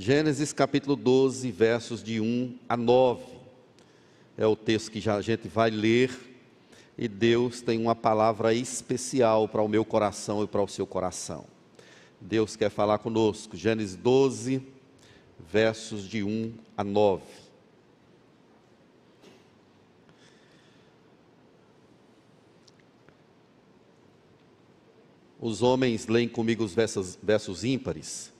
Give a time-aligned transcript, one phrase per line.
[0.00, 3.20] Gênesis capítulo 12, versos de 1 a 9.
[4.36, 6.16] É o texto que já a gente vai ler
[6.96, 11.46] e Deus tem uma palavra especial para o meu coração e para o seu coração.
[12.20, 13.56] Deus quer falar conosco.
[13.56, 14.62] Gênesis 12,
[15.50, 17.24] versos de 1 a 9.
[25.40, 28.32] Os homens leem comigo os versos, versos ímpares.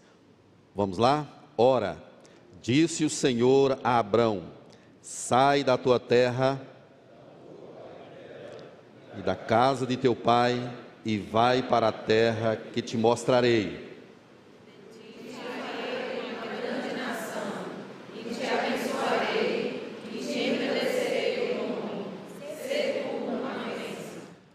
[0.73, 1.38] Vamos lá?
[1.61, 1.97] Ora,
[2.62, 4.45] disse o Senhor a Abrão:
[5.03, 6.61] Sai da tua terra
[9.19, 10.73] e da casa de teu pai
[11.05, 13.89] e vai para a terra que te mostrarei.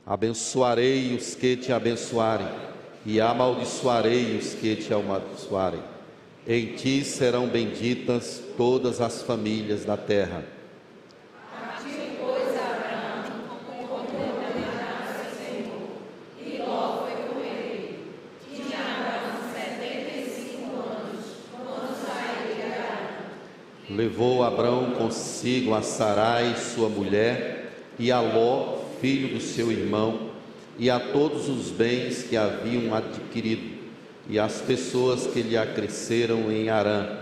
[0.06, 2.48] Abençoarei os que te abençoarem,
[3.06, 5.93] e amaldiçoarei os que te amaldiçoarem.
[6.46, 10.44] Em ti serão benditas todas as famílias da terra.
[23.90, 30.32] Levou Abraão consigo a Sarai, sua mulher, e a Ló, filho do seu irmão,
[30.78, 33.73] e a todos os bens que haviam adquirido
[34.28, 37.18] e as pessoas que lhe acresceram em Arã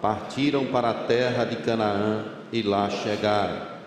[0.00, 3.78] partiram para a terra de Canaã e lá chegaram.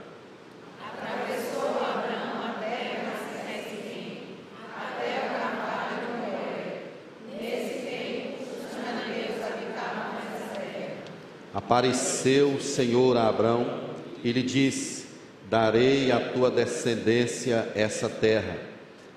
[11.54, 13.82] Apareceu o Senhor a Abraão
[14.24, 15.06] e lhe disse:
[15.50, 18.71] Darei à tua descendência essa terra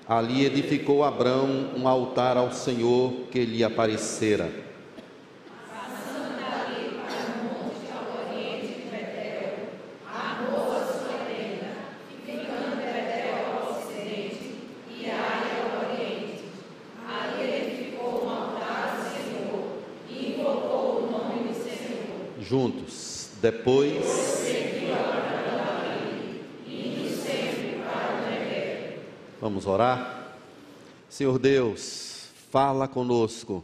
[0.07, 4.51] Ali edificou Abraão um altar ao Senhor que lhe aparecera.
[22.39, 23.29] Juntos.
[23.41, 24.04] Depois
[29.65, 30.37] Vamos orar?
[31.09, 33.63] Senhor Deus, fala conosco.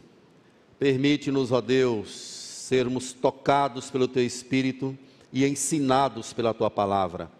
[0.76, 4.98] Permite-nos, ó Deus, sermos tocados pelo teu espírito
[5.32, 7.30] e ensinados pela tua palavra.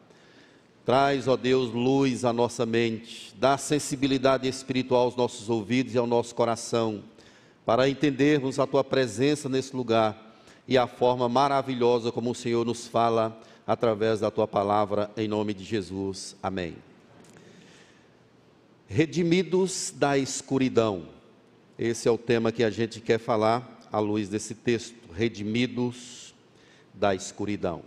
[0.87, 6.07] Traz, ó Deus, luz à nossa mente, dá sensibilidade espiritual aos nossos ouvidos e ao
[6.07, 7.03] nosso coração,
[7.67, 10.37] para entendermos a tua presença nesse lugar
[10.69, 13.37] e a forma maravilhosa como o Senhor nos fala
[13.67, 16.37] através da tua palavra, em nome de Jesus.
[16.41, 16.92] Amém.
[18.95, 21.09] Redimidos da escuridão.
[21.79, 24.95] Esse é o tema que a gente quer falar à luz desse texto.
[25.15, 26.35] Redimidos
[26.93, 27.83] da escuridão.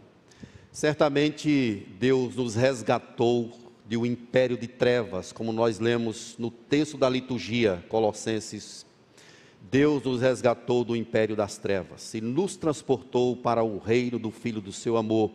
[0.72, 3.56] Certamente Deus nos resgatou
[3.88, 8.84] de um império de trevas, como nós lemos no texto da liturgia, Colossenses.
[9.70, 14.60] Deus nos resgatou do império das trevas e nos transportou para o reino do Filho
[14.60, 15.30] do seu amor.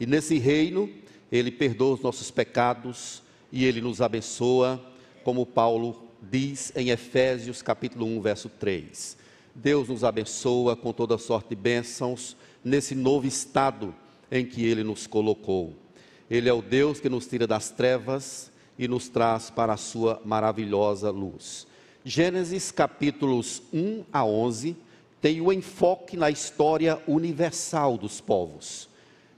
[0.00, 0.88] E nesse reino,
[1.30, 4.82] Ele perdoa os nossos pecados e Ele nos abençoa
[5.22, 9.16] como Paulo diz em Efésios capítulo 1, verso 3.
[9.54, 13.94] Deus nos abençoa com toda sorte de bênçãos nesse novo estado
[14.30, 15.74] em que Ele nos colocou.
[16.30, 20.20] Ele é o Deus que nos tira das trevas e nos traz para a sua
[20.24, 21.66] maravilhosa luz.
[22.04, 24.76] Gênesis capítulos 1 a 11
[25.20, 28.88] tem o enfoque na história universal dos povos.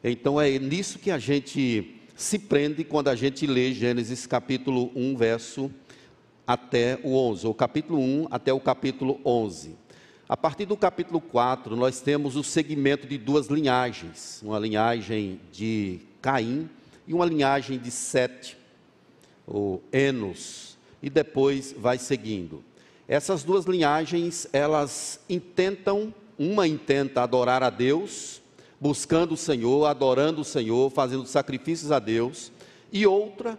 [0.03, 5.17] Então é nisso que a gente se prende quando a gente lê Gênesis capítulo 1,
[5.17, 5.71] verso
[6.47, 9.77] até o 11, o capítulo 1 até o capítulo 11.
[10.29, 16.01] A partir do capítulo 4, nós temos o segmento de duas linhagens, uma linhagem de
[16.23, 16.69] Caim
[17.07, 18.57] e uma linhagem de Sete,
[19.47, 22.63] ou Enos, e depois vai seguindo.
[23.07, 28.41] Essas duas linhagens, elas intentam, uma intenta adorar a Deus,
[28.85, 32.53] buscando o Senhor, adorando o Senhor, fazendo sacrifícios a Deus,
[32.93, 33.59] e outra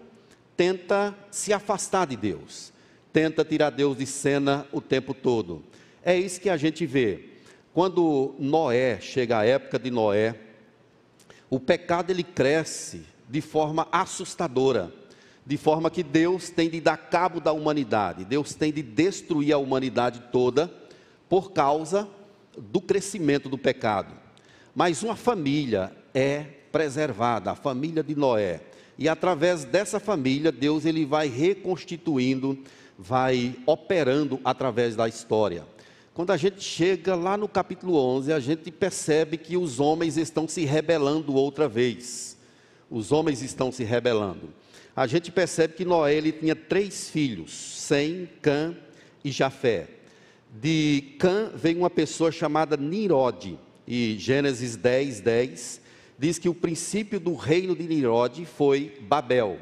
[0.55, 2.71] tenta se afastar de Deus,
[3.11, 5.63] tenta tirar Deus de cena o tempo todo.
[6.03, 7.29] É isso que a gente vê.
[7.73, 10.39] Quando Noé chega à época de Noé,
[11.49, 14.93] o pecado ele cresce de forma assustadora,
[15.43, 19.57] de forma que Deus tem de dar cabo da humanidade, Deus tem de destruir a
[19.57, 20.71] humanidade toda
[21.27, 22.07] por causa
[22.55, 24.24] do crescimento do pecado.
[24.75, 28.59] Mas uma família é preservada, a família de Noé.
[28.97, 32.59] E através dessa família, Deus ele vai reconstituindo,
[32.99, 35.65] vai operando através da história.
[36.13, 40.47] quando a gente chega lá no capítulo 11, a gente percebe que os homens estão
[40.47, 42.37] se rebelando outra vez.
[42.89, 44.49] Os homens estão se rebelando.
[44.95, 48.73] A gente percebe que Noé ele tinha três filhos, Sem, Cã
[49.25, 49.87] e Jafé.
[50.49, 55.81] De Cã veio uma pessoa chamada Nirode, e Gênesis 10, 10
[56.17, 59.59] diz que o princípio do reino de Nirode foi Babel.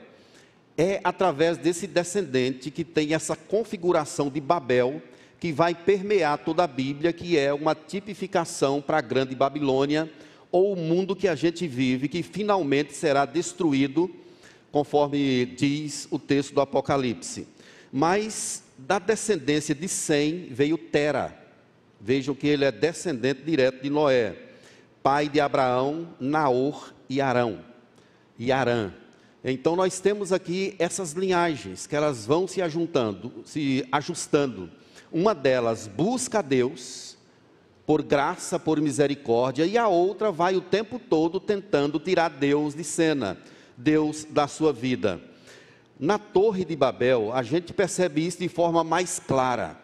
[0.78, 5.02] É através desse descendente que tem essa configuração de Babel
[5.40, 10.10] que vai permear toda a Bíblia, que é uma tipificação para a grande Babilônia,
[10.50, 14.10] ou o mundo que a gente vive, que finalmente será destruído,
[14.72, 17.46] conforme diz o texto do Apocalipse.
[17.92, 21.43] Mas da descendência de Sem veio Tera.
[22.04, 24.36] Vejam que ele é descendente direto de Noé,
[25.02, 27.62] pai de Abraão, Naor e Arão.
[28.38, 28.94] E Arã.
[29.44, 34.70] Então nós temos aqui essas linhagens que elas vão se ajuntando, se ajustando
[35.14, 37.16] uma delas busca a Deus
[37.86, 42.84] por graça, por misericórdia, e a outra vai o tempo todo tentando tirar Deus de
[42.84, 43.38] cena,
[43.78, 45.22] Deus da sua vida.
[46.00, 49.83] Na Torre de Babel, a gente percebe isso de forma mais clara.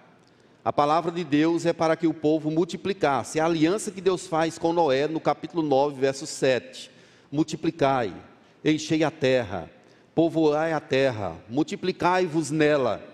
[0.64, 3.40] A palavra de Deus é para que o povo multiplicasse.
[3.40, 6.92] A aliança que Deus faz com Noé no capítulo 9, verso 7.
[7.32, 8.14] Multiplicai,
[8.64, 9.70] enchei a terra,
[10.14, 13.10] povoai a terra, multiplicai-vos nela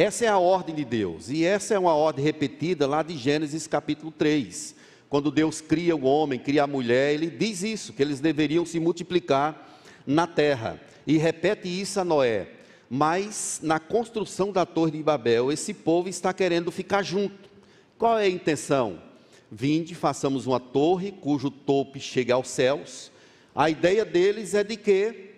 [0.00, 3.66] essa é a ordem de Deus, e essa é uma ordem repetida lá de Gênesis
[3.66, 4.74] capítulo 3.
[5.10, 8.80] Quando Deus cria o homem, cria a mulher, ele diz isso, que eles deveriam se
[8.80, 9.68] multiplicar
[10.06, 10.80] na terra.
[11.06, 12.48] E repete isso a Noé.
[12.92, 17.48] Mas na construção da Torre de Babel, esse povo está querendo ficar junto.
[17.96, 19.00] Qual é a intenção?
[19.48, 23.12] Vinde, façamos uma torre cujo topo chegue aos céus.
[23.54, 25.34] A ideia deles é de que,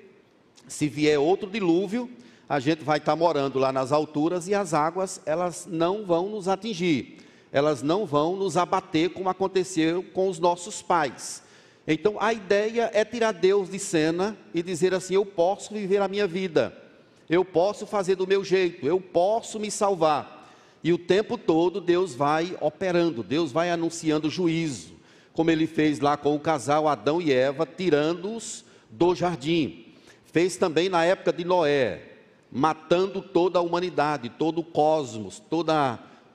[0.66, 2.10] se vier outro dilúvio,
[2.48, 6.48] a gente vai estar morando lá nas alturas e as águas, elas não vão nos
[6.48, 7.18] atingir,
[7.52, 11.42] elas não vão nos abater como aconteceu com os nossos pais.
[11.86, 16.08] Então a ideia é tirar Deus de cena e dizer assim: eu posso viver a
[16.08, 16.81] minha vida,
[17.28, 20.50] eu posso fazer do meu jeito, eu posso me salvar.
[20.84, 24.94] E o tempo todo Deus vai operando, Deus vai anunciando juízo,
[25.32, 29.86] como ele fez lá com o casal Adão e Eva, tirando-os do jardim.
[30.26, 32.02] Fez também na época de Noé,
[32.50, 35.72] matando toda a humanidade, todo o cosmos, todo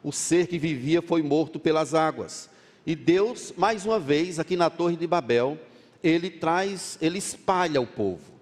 [0.03, 2.49] o ser que vivia foi morto pelas águas.
[2.85, 5.57] E Deus, mais uma vez, aqui na Torre de Babel,
[6.01, 8.36] ele traz, ele espalha o povo.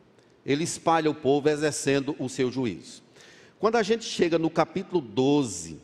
[0.45, 3.01] Ele espalha o povo exercendo o seu juízo.
[3.57, 5.79] Quando a gente chega no capítulo 12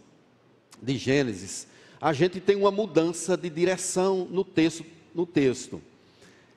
[0.82, 1.68] de Gênesis,
[2.00, 4.86] a gente tem uma mudança de direção no texto.
[5.14, 5.82] No texto.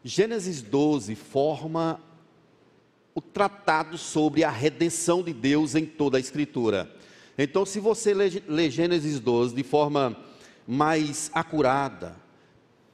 [0.04, 2.00] Gênesis 12 forma
[3.14, 6.90] o tratado sobre a redenção de Deus em toda a Escritura.
[7.38, 10.16] Então, se você lê, Gênesis 12 de forma
[10.66, 12.16] mais acurada,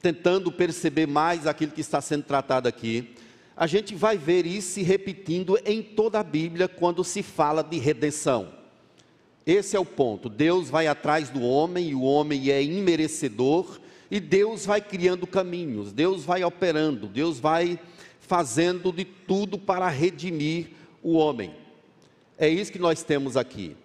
[0.00, 3.14] tentando perceber mais aquilo que está sendo tratado aqui,
[3.60, 7.76] a gente vai ver isso se repetindo em toda a Bíblia quando se fala de
[7.76, 8.48] redenção.
[9.44, 10.30] Esse é o ponto.
[10.30, 13.78] Deus vai atrás do homem e o homem é imerecedor
[14.10, 17.78] e Deus vai criando caminhos, Deus vai operando, Deus vai
[18.18, 20.68] fazendo de tudo para redimir
[21.02, 21.54] o homem.
[22.38, 23.76] É isso que nós temos aqui.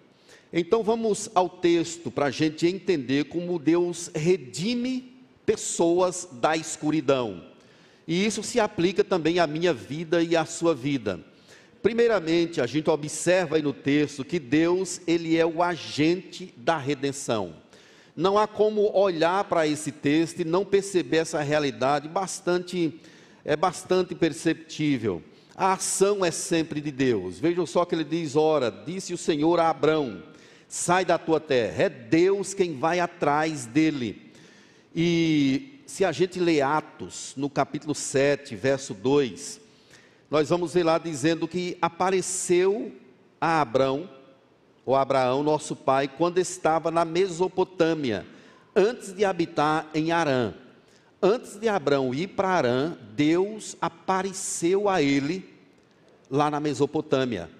[0.50, 5.12] Então vamos ao texto para a gente entender como Deus redime
[5.44, 7.54] pessoas da escuridão.
[8.06, 11.20] E isso se aplica também à minha vida e à sua vida.
[11.82, 17.54] Primeiramente, a gente observa aí no texto que Deus, ele é o agente da redenção.
[18.16, 23.00] Não há como olhar para esse texto e não perceber essa realidade bastante
[23.44, 25.22] é bastante perceptível.
[25.54, 27.38] A ação é sempre de Deus.
[27.38, 30.22] Vejam só que ele diz: Ora, disse o Senhor a Abrão:
[30.68, 31.84] sai da tua terra.
[31.84, 34.32] É Deus quem vai atrás dele.
[34.94, 39.60] E se a gente lê Atos, no capítulo 7, verso 2,
[40.30, 42.92] nós vamos ver lá dizendo que apareceu
[43.40, 44.10] a Abrão,
[44.84, 48.26] ou Abraão, nosso pai, quando estava na Mesopotâmia,
[48.74, 50.52] antes de habitar em Arã
[51.20, 55.54] antes de Abraão ir para Arã, Deus apareceu a ele
[56.30, 57.50] lá na Mesopotâmia.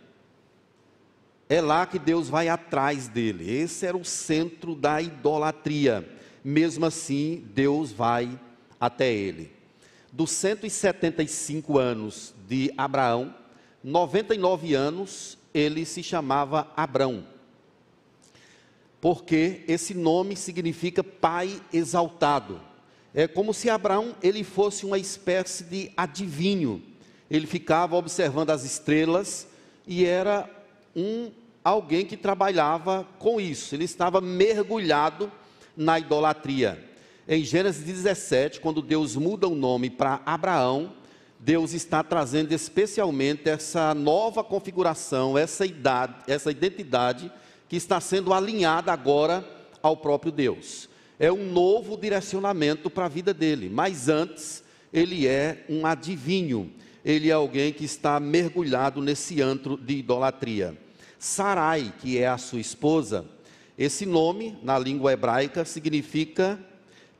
[1.48, 3.50] É lá que Deus vai atrás dele.
[3.50, 6.15] Esse era o centro da idolatria.
[6.48, 8.38] Mesmo assim, Deus vai
[8.78, 9.50] até ele.
[10.12, 13.34] Dos 175 anos de Abraão,
[13.82, 17.26] 99 anos ele se chamava Abrão.
[19.00, 22.60] Porque esse nome significa pai exaltado.
[23.12, 26.80] É como se Abraão ele fosse uma espécie de adivinho.
[27.28, 29.48] Ele ficava observando as estrelas
[29.84, 30.48] e era
[30.94, 31.32] um
[31.64, 33.74] alguém que trabalhava com isso.
[33.74, 35.28] Ele estava mergulhado
[35.76, 36.82] na idolatria.
[37.28, 40.92] Em Gênesis 17, quando Deus muda o nome para Abraão,
[41.38, 47.30] Deus está trazendo especialmente essa nova configuração, essa idade, essa identidade
[47.68, 49.44] que está sendo alinhada agora
[49.82, 50.88] ao próprio Deus.
[51.18, 56.72] É um novo direcionamento para a vida dele, mas antes ele é um adivinho,
[57.04, 60.76] ele é alguém que está mergulhado nesse antro de idolatria.
[61.18, 63.24] Sarai, que é a sua esposa,
[63.78, 66.58] esse nome na língua hebraica significa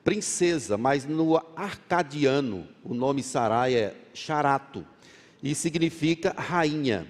[0.02, 4.86] princesa, mas no arcadiano o nome Sarai é Charato
[5.42, 7.06] e significa rainha.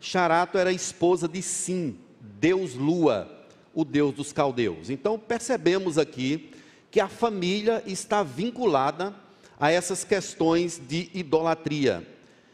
[0.00, 4.90] Charato era esposa de Sim, Deus Lua, o Deus dos caldeus.
[4.90, 6.50] Então percebemos aqui
[6.90, 9.14] que a família está vinculada
[9.58, 12.06] a essas questões de idolatria.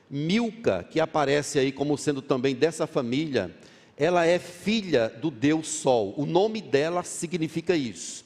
[0.09, 3.57] Milca, que aparece aí como sendo também dessa família,
[3.97, 6.15] ela é filha do Deus Sol.
[6.17, 8.25] O nome dela significa isso.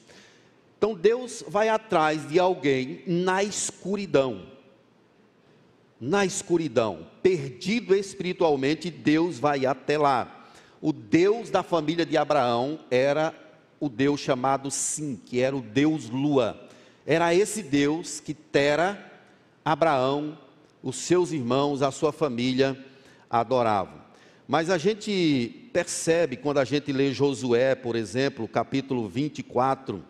[0.77, 4.47] Então Deus vai atrás de alguém na escuridão.
[5.99, 10.41] Na escuridão, perdido espiritualmente, Deus vai até lá
[10.81, 13.35] o Deus da família de Abraão era
[13.79, 16.59] o Deus chamado Sim, que era o Deus Lua.
[17.05, 19.11] Era esse Deus que Tera,
[19.63, 20.37] Abraão,
[20.81, 22.75] os seus irmãos, a sua família
[23.29, 24.01] adoravam.
[24.47, 30.03] Mas a gente percebe quando a gente lê Josué, por exemplo, capítulo 24,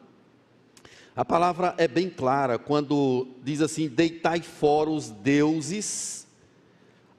[1.16, 6.26] a palavra é bem clara quando diz assim: Deitai fora os deuses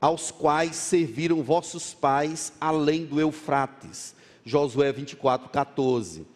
[0.00, 4.14] aos quais serviram vossos pais além do Eufrates.
[4.44, 6.26] Josué 24, 14.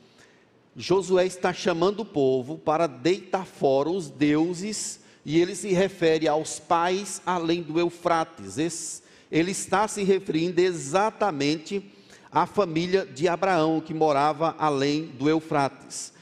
[0.77, 6.61] Josué está chamando o povo para deitar fora os deuses, e ele se refere aos
[6.61, 9.03] pais além do Eufrates.
[9.33, 11.96] Ele está se referindo exatamente
[12.37, 16.13] à família de Abraão, que morava além do Eufrates.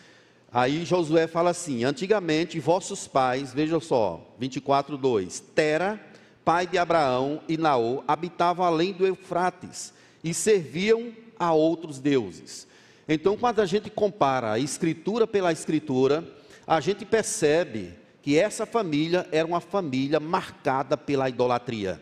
[0.52, 6.00] Aí Josué fala assim: antigamente vossos pais, vejam só, 24, 2, Tera,
[6.44, 9.92] pai de Abraão e Naô, habitavam além do Eufrates
[10.22, 12.68] e serviam a outros deuses.
[13.08, 16.24] Então, quando a gente compara a escritura pela escritura,
[16.64, 17.92] a gente percebe
[18.22, 22.00] que essa família era uma família marcada pela idolatria.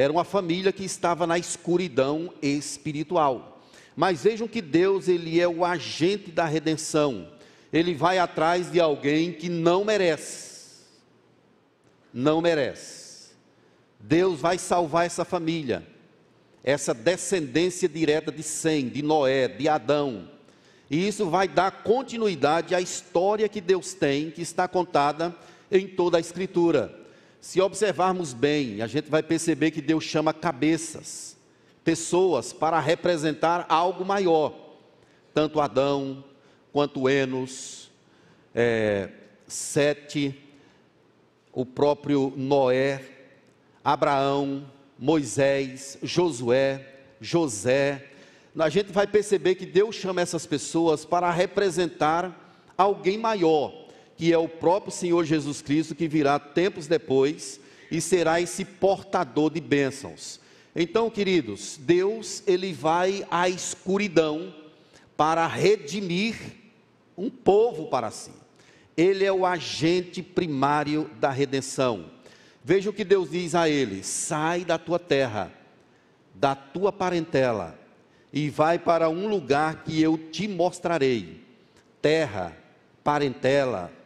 [0.00, 3.60] Era uma família que estava na escuridão espiritual.
[3.94, 7.28] Mas vejam que Deus, ele é o agente da redenção.
[7.72, 10.50] Ele vai atrás de alguém que não merece.
[12.12, 13.00] Não merece
[14.00, 15.86] Deus vai salvar essa família,
[16.64, 20.28] essa descendência direta de Sem, de Noé, de Adão.
[20.90, 25.34] E isso vai dar continuidade à história que Deus tem, que está contada
[25.70, 26.98] em toda a Escritura.
[27.40, 31.36] Se observarmos bem, a gente vai perceber que Deus chama cabeças,
[31.82, 34.54] pessoas para representar algo maior.
[35.32, 36.22] Tanto Adão,
[36.70, 37.90] quanto Enos,
[38.54, 39.08] é,
[39.46, 40.38] Sete,
[41.52, 43.02] o próprio Noé,
[43.82, 46.86] Abraão, Moisés, Josué,
[47.20, 48.06] José.
[48.58, 53.88] A gente vai perceber que Deus chama essas pessoas para representar alguém maior,
[54.20, 57.58] que é o próprio Senhor Jesus Cristo, que virá tempos depois
[57.90, 60.38] e será esse portador de bênçãos.
[60.76, 64.54] Então, queridos, Deus ele vai à escuridão
[65.16, 66.36] para redimir
[67.16, 68.30] um povo para si.
[68.94, 72.10] Ele é o agente primário da redenção.
[72.62, 75.50] Veja o que Deus diz a ele: sai da tua terra,
[76.34, 77.74] da tua parentela,
[78.30, 81.42] e vai para um lugar que eu te mostrarei.
[82.02, 82.54] Terra,
[83.02, 83.98] parentela,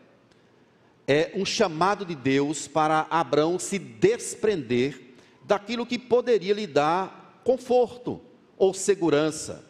[1.07, 8.21] é um chamado de Deus para Abraão se desprender daquilo que poderia lhe dar conforto
[8.57, 9.65] ou segurança,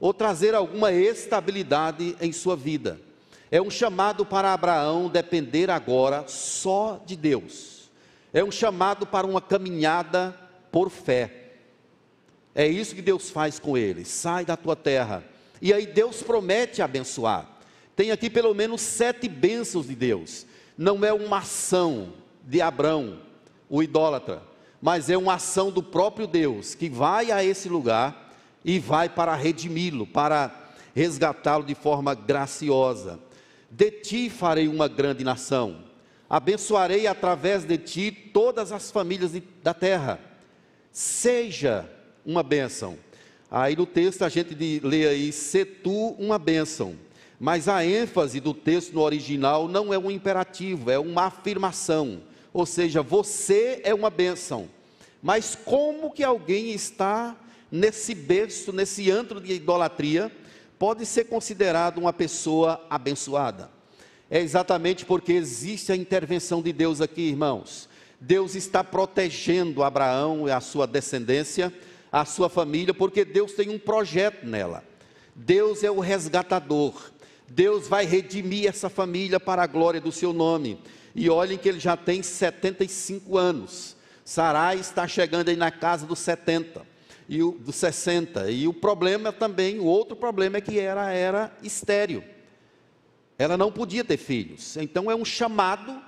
[0.00, 3.00] ou trazer alguma estabilidade em sua vida.
[3.50, 7.78] É um chamado para Abraão depender agora só de Deus
[8.32, 10.34] é um chamado para uma caminhada
[10.70, 11.32] por fé.
[12.54, 14.04] É isso que Deus faz com ele.
[14.04, 15.24] Sai da tua terra.
[15.60, 17.58] E aí Deus promete abençoar.
[17.96, 20.46] Tem aqui pelo menos sete bênçãos de Deus.
[20.78, 23.18] Não é uma ação de Abraão,
[23.68, 24.40] o idólatra,
[24.80, 28.32] mas é uma ação do próprio Deus que vai a esse lugar
[28.64, 33.18] e vai para redimi-lo, para resgatá-lo de forma graciosa.
[33.70, 35.88] De ti farei uma grande nação
[36.28, 39.32] abençoarei através de ti todas as famílias
[39.62, 40.20] da terra.
[40.92, 41.88] Seja
[42.24, 42.98] uma bênção.
[43.50, 46.96] Aí no texto a gente lê aí, se tu uma bênção.
[47.38, 52.20] Mas a ênfase do texto no original não é um imperativo, é uma afirmação.
[52.52, 54.68] Ou seja, você é uma bênção.
[55.22, 57.36] Mas como que alguém está
[57.70, 60.32] nesse berço, nesse antro de idolatria,
[60.78, 63.70] pode ser considerado uma pessoa abençoada.
[64.30, 67.88] É exatamente porque existe a intervenção de Deus aqui, irmãos.
[68.20, 71.72] Deus está protegendo Abraão e a sua descendência,
[72.10, 74.84] a sua família, porque Deus tem um projeto nela.
[75.34, 77.12] Deus é o resgatador.
[77.48, 80.78] Deus vai redimir essa família para a glória do seu nome.
[81.14, 83.96] E olhem que ele já tem 75 anos.
[84.24, 86.86] Sarai está chegando aí na casa dos 70
[87.28, 88.50] e o dos 60.
[88.50, 92.22] E o problema também, o outro problema é que ela era estéril.
[93.38, 94.76] Ela não podia ter filhos.
[94.76, 96.02] Então é um chamado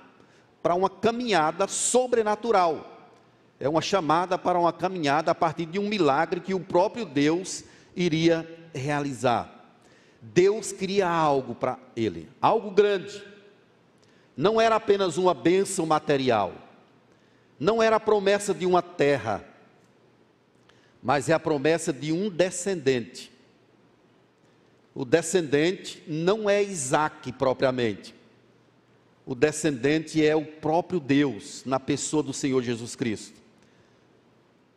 [0.61, 3.09] para uma caminhada sobrenatural.
[3.59, 7.63] É uma chamada para uma caminhada a partir de um milagre que o próprio Deus
[7.95, 9.60] iria realizar.
[10.21, 13.23] Deus queria algo para ele, algo grande.
[14.37, 16.53] Não era apenas uma bênção material,
[17.59, 19.43] não era a promessa de uma terra,
[21.01, 23.31] mas é a promessa de um descendente
[24.93, 28.13] o descendente não é Isaac propriamente.
[29.25, 33.39] O descendente é o próprio Deus, na pessoa do Senhor Jesus Cristo.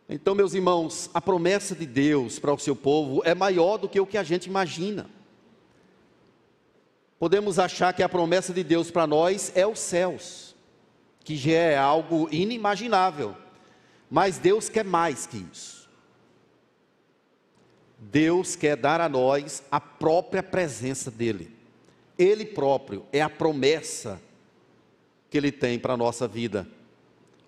[0.08, 3.98] Então, meus irmãos, a promessa de Deus para o seu povo é maior do que
[3.98, 5.06] o que a gente imagina.
[7.24, 10.54] Podemos achar que a promessa de Deus para nós é os céus,
[11.24, 13.34] que já é algo inimaginável,
[14.10, 15.88] mas Deus quer mais que isso.
[17.98, 21.50] Deus quer dar a nós a própria presença dEle.
[22.18, 24.20] Ele próprio é a promessa
[25.30, 26.68] que Ele tem para a nossa vida.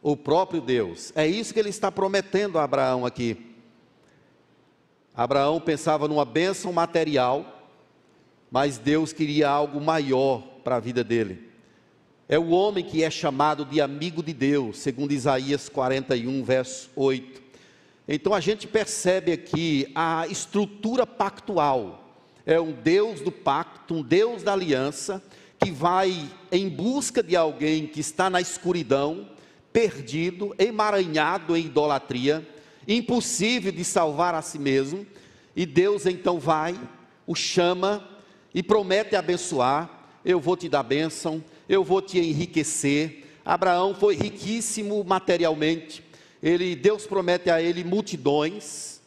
[0.00, 1.12] O próprio Deus.
[1.14, 3.54] É isso que Ele está prometendo a Abraão aqui.
[5.14, 7.55] Abraão pensava numa bênção material,
[8.56, 11.46] mas Deus queria algo maior para a vida dele.
[12.26, 17.42] É o homem que é chamado de amigo de Deus, segundo Isaías 41, verso 8.
[18.08, 22.08] Então a gente percebe aqui a estrutura pactual.
[22.46, 25.22] É um Deus do pacto, um Deus da aliança,
[25.62, 29.28] que vai em busca de alguém que está na escuridão,
[29.70, 32.48] perdido, emaranhado em idolatria,
[32.88, 35.07] impossível de salvar a si mesmo,
[35.54, 36.74] e Deus então vai,
[37.26, 38.15] o chama
[38.57, 40.09] e promete abençoar.
[40.25, 43.25] Eu vou te dar bênção, eu vou te enriquecer.
[43.45, 46.03] Abraão foi riquíssimo materialmente,
[46.42, 49.01] ele, Deus promete a ele multidões,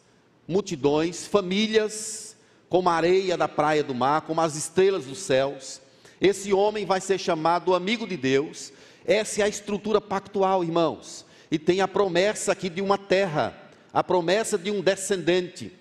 [0.46, 2.36] multidões, famílias,
[2.68, 5.80] como a areia da praia do mar, como as estrelas dos céus.
[6.20, 8.72] Esse homem vai ser chamado amigo de Deus.
[9.04, 11.26] Essa é a estrutura pactual, irmãos.
[11.50, 13.54] E tem a promessa aqui de uma terra,
[13.92, 15.72] a promessa de um descendente.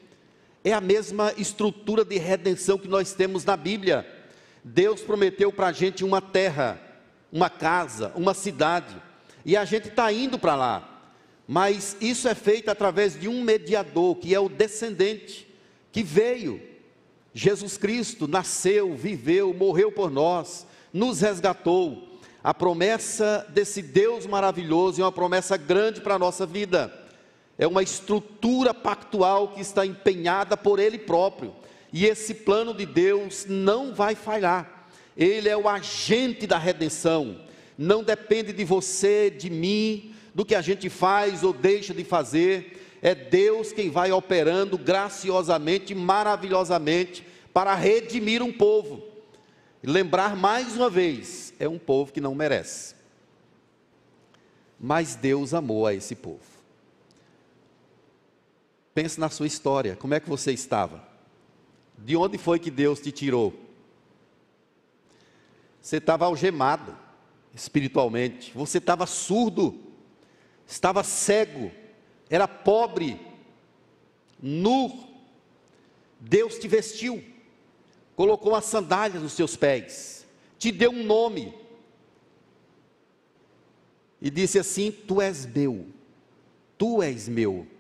[0.64, 4.06] É a mesma estrutura de redenção que nós temos na Bíblia.
[4.64, 6.80] Deus prometeu para a gente uma terra,
[7.32, 8.96] uma casa, uma cidade,
[9.46, 11.00] e a gente está indo para lá
[11.52, 15.52] mas isso é feito através de um mediador, que é o descendente,
[15.92, 16.62] que veio.
[17.34, 22.20] Jesus Cristo nasceu, viveu, morreu por nós, nos resgatou.
[22.44, 26.94] A promessa desse Deus maravilhoso é uma promessa grande para a nossa vida.
[27.60, 31.54] É uma estrutura pactual que está empenhada por Ele próprio.
[31.92, 34.88] E esse plano de Deus não vai falhar.
[35.18, 37.42] Ele é o agente da redenção.
[37.78, 42.98] Não depende de você, de mim, do que a gente faz ou deixa de fazer,
[43.02, 49.04] é Deus quem vai operando graciosamente, maravilhosamente, para redimir um povo.
[49.84, 52.96] lembrar mais uma vez, é um povo que não merece.
[54.80, 56.59] Mas Deus amou a esse povo.
[59.00, 61.02] Pense na sua história, como é que você estava?
[61.98, 63.58] De onde foi que Deus te tirou?
[65.82, 66.98] Você estava algemado
[67.56, 69.80] espiritualmente, você estava surdo.
[70.68, 71.72] Estava cego,
[72.30, 73.26] era pobre,
[74.38, 75.08] nu.
[76.20, 77.24] Deus te vestiu,
[78.18, 81.54] colocou as sandálias nos seus pés, te deu um nome.
[84.22, 85.88] E disse assim: Tu és meu,
[86.78, 87.79] tu és meu.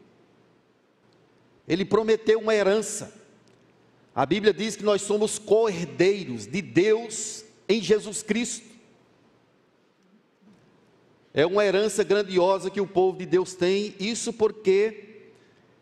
[1.69, 3.13] Ele prometeu uma herança.
[4.15, 8.67] A Bíblia diz que nós somos co-herdeiros de Deus em Jesus Cristo.
[11.32, 15.27] É uma herança grandiosa que o povo de Deus tem, isso porque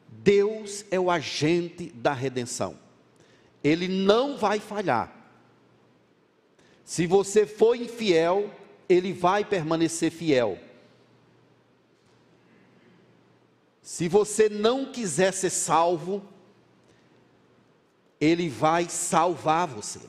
[0.09, 2.77] Deus é o agente da redenção.
[3.63, 5.15] Ele não vai falhar.
[6.83, 8.53] Se você for infiel,
[8.89, 10.59] ele vai permanecer fiel.
[13.87, 16.21] Se você não quiser ser salvo,
[18.19, 20.01] ele vai salvar você.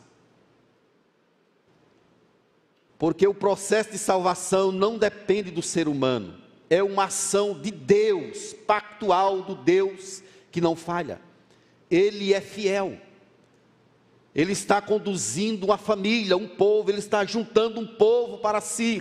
[2.99, 8.53] Porque o processo de salvação não depende do ser humano, é uma ação de Deus,
[8.53, 11.21] pactual do Deus que não falha.
[11.89, 13.01] Ele é fiel.
[14.35, 19.01] Ele está conduzindo uma família, um povo, ele está juntando um povo para si.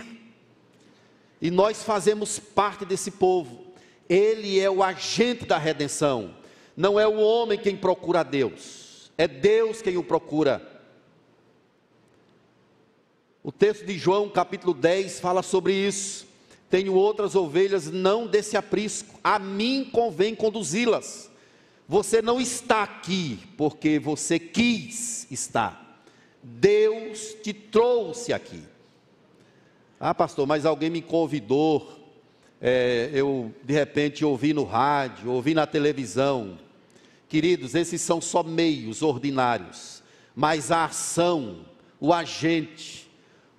[1.42, 3.67] E nós fazemos parte desse povo.
[4.08, 6.34] Ele é o agente da redenção.
[6.76, 10.62] Não é o homem quem procura Deus, é Deus quem o procura.
[13.42, 16.26] O texto de João, capítulo 10, fala sobre isso.
[16.70, 21.30] Tenho outras ovelhas, não desse aprisco, a mim convém conduzi-las.
[21.88, 26.04] Você não está aqui porque você quis estar.
[26.42, 28.62] Deus te trouxe aqui.
[29.98, 31.97] Ah, pastor, mas alguém me convidou.
[32.60, 36.58] É, eu de repente ouvi no rádio, ouvi na televisão.
[37.28, 40.02] Queridos, esses são só meios ordinários,
[40.34, 41.66] mas a ação,
[42.00, 43.08] o agente,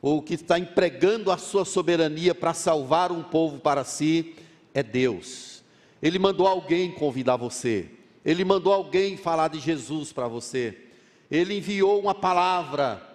[0.01, 4.35] ou que está empregando a sua soberania para salvar um povo para si,
[4.73, 5.63] é Deus.
[6.01, 7.89] Ele mandou alguém convidar você,
[8.25, 10.77] ele mandou alguém falar de Jesus para você,
[11.29, 13.05] ele enviou uma palavra,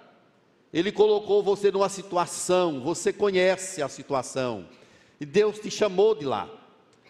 [0.72, 4.66] ele colocou você numa situação, você conhece a situação,
[5.20, 6.48] e Deus te chamou de lá,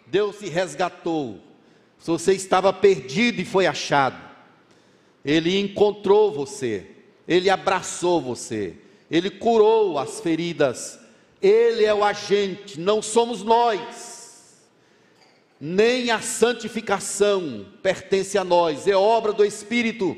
[0.07, 1.41] Deus te resgatou.
[1.99, 4.19] Se você estava perdido e foi achado,
[5.25, 6.87] Ele encontrou você,
[7.27, 8.77] Ele abraçou você,
[9.11, 10.99] Ele curou as feridas,
[11.41, 14.15] Ele é o agente, não somos nós,
[15.61, 20.17] nem a santificação pertence a nós, é obra do Espírito.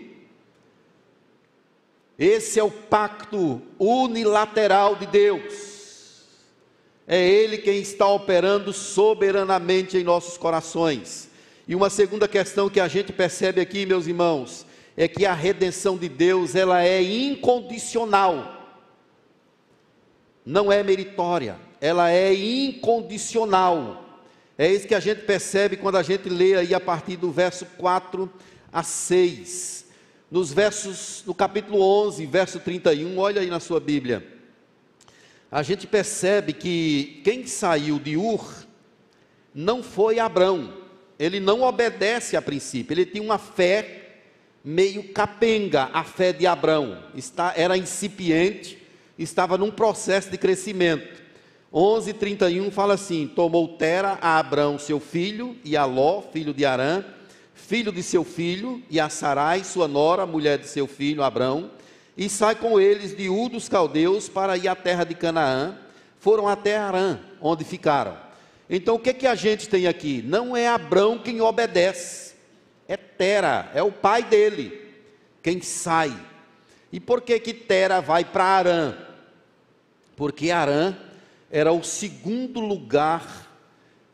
[2.19, 5.76] Esse é o pacto unilateral de Deus.
[7.07, 11.31] É Ele quem está operando soberanamente em nossos corações.
[11.69, 14.67] E uma segunda questão que a gente percebe aqui, meus irmãos,
[14.97, 18.55] é que a redenção de Deus, ela é incondicional.
[20.45, 24.05] Não é meritória, ela é incondicional.
[24.59, 27.67] É isso que a gente percebe quando a gente lê aí a partir do verso
[27.77, 28.31] 4
[28.73, 29.87] a 6.
[30.31, 34.36] Nos versos, no capítulo 11, verso 31, olha aí na sua Bíblia.
[35.57, 38.47] A gente percebe que quem saiu de Ur
[39.55, 40.71] não foi Abrão,
[41.19, 44.19] ele não obedece a princípio, ele tinha uma fé
[44.63, 48.77] meio capenga, a fé de Abraão, está, era incipiente,
[49.19, 51.23] estava num processo de crescimento.
[51.73, 57.03] 11:31 fala assim: Tomou Tera a Abrão seu filho e a Ló, filho de Arã,
[57.55, 61.71] filho de seu filho, e a Sarai, sua nora, mulher de seu filho Abrão,
[62.17, 65.77] e sai com eles de U dos caldeus para ir à terra de Canaã.
[66.19, 68.17] Foram até Arã, onde ficaram.
[68.69, 70.23] Então o que, que a gente tem aqui?
[70.23, 72.35] Não é Abrão quem obedece,
[72.89, 74.81] é Tera, é o pai dele,
[75.43, 76.17] quem sai.
[76.91, 78.97] E por que que Tera vai para Arã?
[80.17, 80.97] Porque Arã
[81.51, 83.47] era o segundo lugar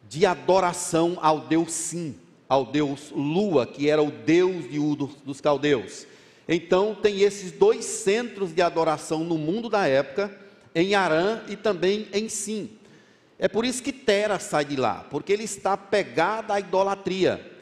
[0.08, 2.14] de adoração ao Deus Sim,
[2.46, 6.06] ao Deus Lua, que era o Deus de U dos caldeus.
[6.54, 10.30] Então tem esses dois centros de adoração no mundo da época,
[10.74, 12.70] em Arã e também em Sim.
[13.38, 17.52] É por isso que Tera sai de lá, porque ele está pegado à idolatria.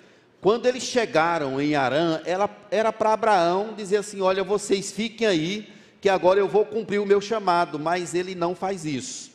[0.40, 5.68] Quando eles chegaram em Arã, ela, era para Abraão dizer assim: Olha, vocês fiquem aí,
[6.00, 9.30] que agora eu vou cumprir o meu chamado, mas ele não faz isso.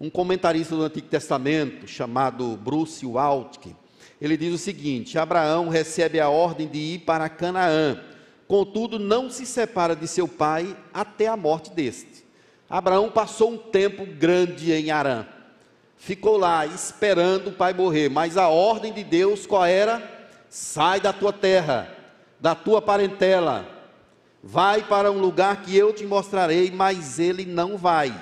[0.00, 3.74] Um comentarista do Antigo Testamento, chamado Bruce Waltke,
[4.20, 8.00] ele diz o seguinte: Abraão recebe a ordem de ir para Canaã,
[8.50, 12.24] contudo, não se separa de seu pai até a morte deste.
[12.68, 15.24] Abraão passou um tempo grande em Arã
[16.00, 20.02] ficou lá esperando o pai morrer, mas a ordem de Deus qual era?
[20.48, 21.94] Sai da tua terra,
[22.40, 23.68] da tua parentela,
[24.42, 28.18] vai para um lugar que eu te mostrarei, mas ele não vai.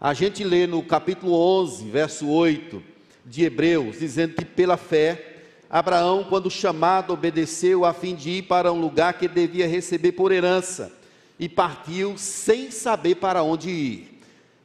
[0.00, 2.82] A gente lê no capítulo 11, verso 8
[3.26, 5.37] de Hebreus, dizendo que pela fé,
[5.70, 10.32] Abraão, quando chamado, obedeceu a fim de ir para um lugar que devia receber por
[10.32, 10.92] herança,
[11.38, 14.18] e partiu sem saber para onde ir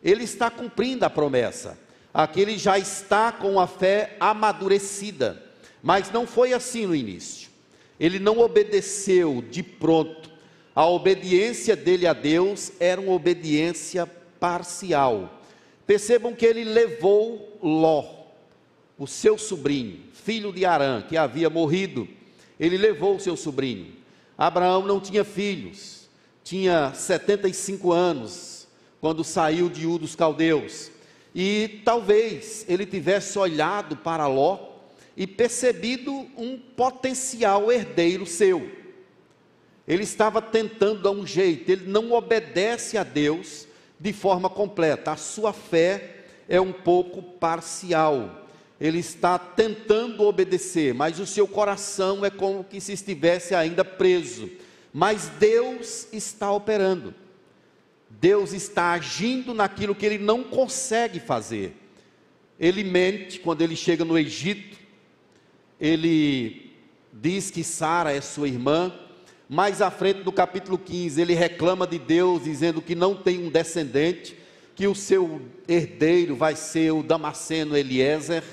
[0.04, 1.80] ele está cumprindo a promessa.
[2.13, 5.42] Aqui ele já está com a fé amadurecida.
[5.82, 7.50] Mas não foi assim no início.
[8.00, 10.30] Ele não obedeceu de pronto.
[10.76, 14.06] A obediência dele a Deus era uma obediência
[14.39, 15.42] parcial.
[15.88, 18.04] Percebam que ele levou Ló,
[18.98, 22.08] o seu sobrinho, filho de Arã, que havia morrido.
[22.60, 23.94] Ele levou seu sobrinho.
[24.38, 26.10] Abraão não tinha filhos,
[26.44, 28.68] tinha 75 anos,
[29.00, 30.92] quando saiu de U dos caldeus.
[31.36, 34.74] E talvez ele tivesse olhado para Ló
[35.16, 38.72] e percebido um potencial herdeiro seu.
[39.88, 43.68] Ele estava tentando dar um jeito, ele não obedece a Deus
[44.00, 48.42] de forma completa, a sua fé é um pouco parcial.
[48.84, 54.50] Ele está tentando obedecer, mas o seu coração é como que se estivesse ainda preso.
[54.91, 57.15] Mas Deus está operando.
[58.10, 61.78] Deus está agindo naquilo que ele não consegue fazer.
[62.60, 64.78] Ele mente quando ele chega no Egito,
[65.80, 66.74] ele
[67.13, 68.93] diz que Sara é sua irmã.
[69.48, 73.50] Mais à frente, no capítulo 15, ele reclama de Deus, dizendo que não tem um
[73.50, 74.38] descendente,
[74.76, 78.43] que o seu herdeiro vai ser o Damasceno Eliezer.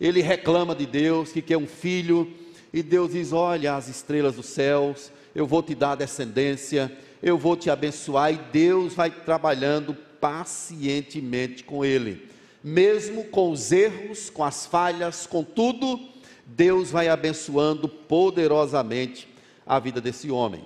[0.00, 2.32] Ele reclama de Deus que quer um filho,
[2.72, 6.90] e Deus diz: Olha as estrelas dos céus, eu vou te dar descendência,
[7.22, 12.28] eu vou te abençoar, e Deus vai trabalhando pacientemente com ele,
[12.62, 16.00] mesmo com os erros, com as falhas, com tudo,
[16.44, 19.28] Deus vai abençoando poderosamente
[19.66, 20.64] a vida desse homem.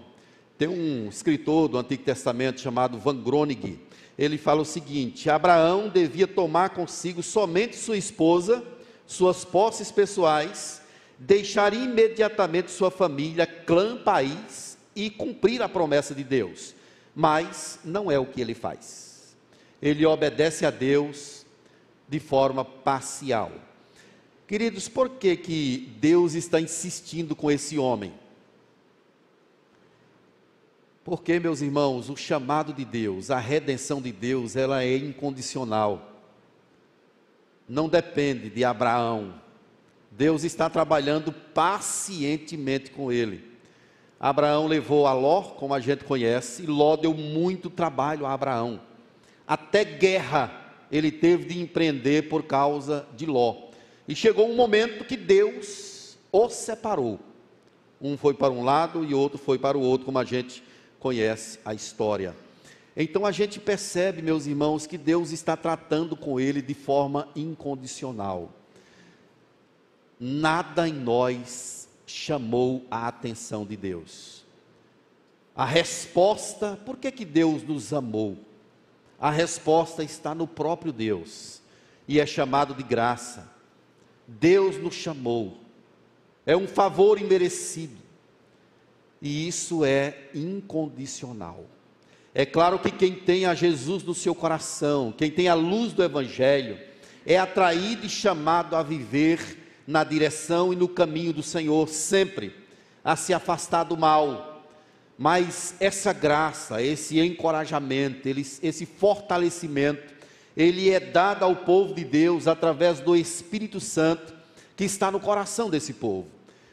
[0.57, 3.81] Tem um escritor do Antigo Testamento chamado Van Groningen,
[4.19, 8.63] ele fala o seguinte: Abraão devia tomar consigo somente sua esposa,
[9.07, 10.83] suas posses pessoais,
[11.19, 16.75] deixar imediatamente sua família, clã, país e cumprir a promessa de Deus.
[17.15, 19.35] Mas não é o que ele faz.
[19.81, 21.45] Ele obedece a Deus
[22.09, 23.53] de forma parcial.
[24.47, 28.13] Queridos, por que, que Deus está insistindo com esse homem?
[31.05, 36.12] Porque, meus irmãos, o chamado de Deus, a redenção de Deus, ela é incondicional.
[37.69, 39.35] Não depende de Abraão.
[40.11, 43.53] Deus está trabalhando pacientemente com ele.
[44.21, 48.81] Abraão levou a Ló, como a gente conhece, e Ló deu muito trabalho a Abraão.
[49.47, 53.71] Até guerra ele teve de empreender por causa de Ló.
[54.07, 57.19] E chegou um momento que Deus os separou.
[58.01, 60.63] Um foi para um lado e outro foi para o outro, como a gente
[61.01, 62.35] conhece a história.
[62.97, 68.53] Então a gente percebe, meus irmãos, que Deus está tratando com ele de forma incondicional.
[70.21, 74.45] Nada em nós chamou a atenção de Deus.
[75.55, 78.39] A resposta, por que, que Deus nos amou?
[79.19, 81.63] A resposta está no próprio Deus
[82.07, 83.51] e é chamado de graça.
[84.27, 85.59] Deus nos chamou,
[86.47, 88.01] é um favor imerecido
[89.21, 91.65] e isso é incondicional.
[92.35, 96.03] É claro que quem tem a Jesus no seu coração, quem tem a luz do
[96.03, 96.79] Evangelho,
[97.27, 102.55] é atraído e chamado a viver na direção e no caminho do Senhor, sempre,
[103.05, 104.65] a se afastar do mal.
[105.19, 110.15] Mas essa graça, esse encorajamento, esse fortalecimento,
[110.57, 114.33] ele é dado ao povo de Deus através do Espírito Santo
[114.75, 116.29] que está no coração desse povo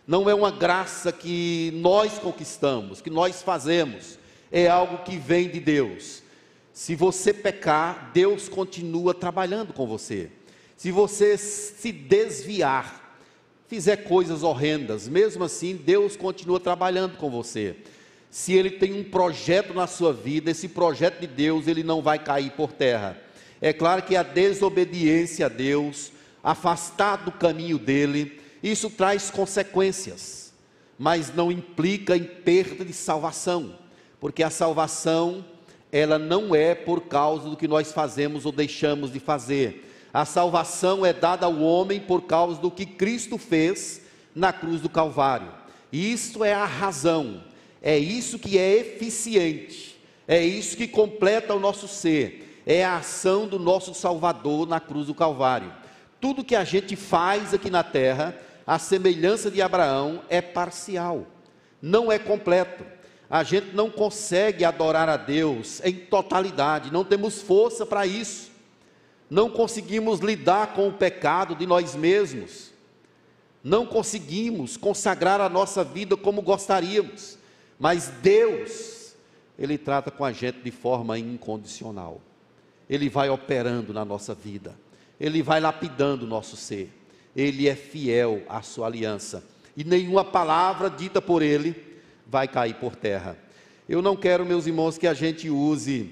[0.10, 4.18] não é uma graça que nós conquistamos, que nós fazemos,
[4.52, 6.24] é algo que vem de Deus.
[6.74, 10.30] Se você pecar, Deus continua trabalhando com você.
[10.78, 13.18] Se você se desviar,
[13.68, 17.76] fizer coisas horrendas, mesmo assim, Deus continua trabalhando com você.
[18.32, 22.18] Se ele tem um projeto na sua vida, esse projeto de Deus, ele não vai
[22.18, 23.18] cair por terra.
[23.60, 26.12] É claro que a desobediência a Deus,
[26.44, 30.54] afastar do caminho dele, isso traz consequências,
[30.98, 33.78] mas não implica em perda de salvação,
[34.20, 35.46] porque a salvação,
[35.92, 39.86] ela não é por causa do que nós fazemos ou deixamos de fazer.
[40.14, 44.02] A salvação é dada ao homem por causa do que Cristo fez
[44.36, 45.52] na cruz do Calvário.
[45.92, 47.44] Isso é a razão,
[47.82, 53.48] é isso que é eficiente, é isso que completa o nosso ser, é a ação
[53.48, 55.74] do nosso Salvador na cruz do Calvário.
[56.22, 58.36] Tudo que a gente faz aqui na terra
[58.70, 61.26] a semelhança de Abraão, é parcial,
[61.82, 62.86] não é completo.
[63.30, 68.50] A gente não consegue adorar a Deus em totalidade, não temos força para isso.
[69.30, 72.72] Não conseguimos lidar com o pecado de nós mesmos.
[73.64, 77.38] Não conseguimos consagrar a nossa vida como gostaríamos.
[77.78, 79.14] Mas Deus,
[79.58, 82.20] Ele trata com a gente de forma incondicional.
[82.90, 84.74] Ele vai operando na nossa vida.
[85.20, 86.92] Ele vai lapidando o nosso ser
[87.36, 89.44] ele é fiel à sua aliança,
[89.76, 91.76] e nenhuma palavra dita por ele
[92.30, 93.38] vai cair por terra.
[93.88, 96.12] Eu não quero, meus irmãos, que a gente use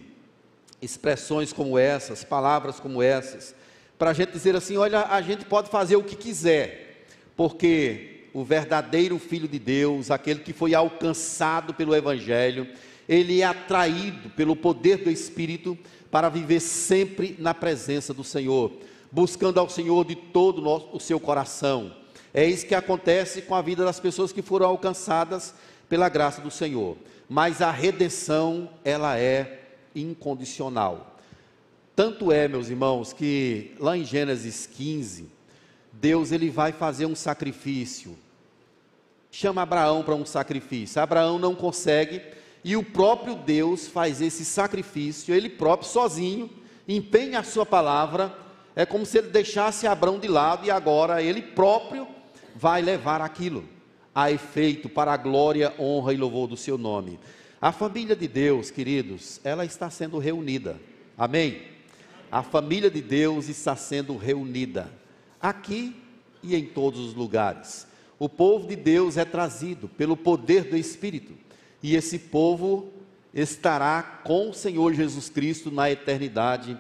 [0.82, 3.54] expressões como essas, palavras como essas,
[3.98, 8.44] para a gente dizer assim: olha, a gente pode fazer o que quiser, porque o
[8.44, 12.68] verdadeiro Filho de Deus, aquele que foi alcançado pelo Evangelho,
[13.08, 15.78] ele é atraído pelo poder do Espírito
[16.10, 18.72] para viver sempre na presença do Senhor
[19.12, 21.92] buscando ao Senhor de todo o seu coração.
[22.34, 25.54] É isso que acontece com a vida das pessoas que foram alcançadas
[25.90, 26.98] pela graça do Senhor.
[27.30, 29.62] Mas a redenção, ela é
[29.96, 31.18] incondicional.
[31.96, 35.30] Tanto é, meus irmãos, que lá em Gênesis 15,
[35.92, 38.18] Deus ele vai fazer um sacrifício
[39.38, 41.00] chama Abraão para um sacrifício.
[41.00, 42.22] Abraão não consegue
[42.64, 46.50] e o próprio Deus faz esse sacrifício, ele próprio, sozinho,
[46.88, 48.36] empenha a sua palavra.
[48.76, 52.08] É como se ele deixasse Abraão de lado e agora ele próprio
[52.56, 53.77] vai levar aquilo
[54.18, 57.20] a efeito para a glória, honra e louvor do seu nome.
[57.62, 60.82] A família de Deus, queridos, ela está sendo reunida.
[61.16, 61.62] Amém?
[62.32, 64.92] A família de Deus está sendo reunida
[65.40, 65.96] aqui
[66.42, 67.86] e em todos os lugares.
[68.18, 71.34] O povo de Deus é trazido pelo poder do Espírito,
[71.84, 72.92] e esse povo
[73.32, 76.76] estará com o Senhor Jesus Cristo na eternidade.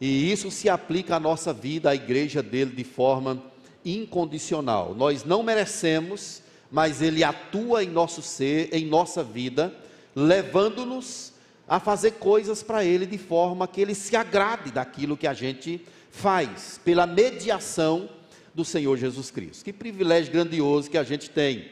[0.00, 3.42] E isso se aplica à nossa vida, à igreja dele, de forma
[3.84, 4.94] incondicional.
[4.94, 9.74] Nós não merecemos, mas ele atua em nosso ser, em nossa vida
[10.14, 11.32] levando-nos
[11.68, 15.80] a fazer coisas para Ele de forma que Ele se agrade daquilo que a gente
[16.10, 18.08] faz, pela mediação
[18.52, 19.64] do Senhor Jesus Cristo.
[19.64, 21.70] Que privilégio grandioso que a gente tem.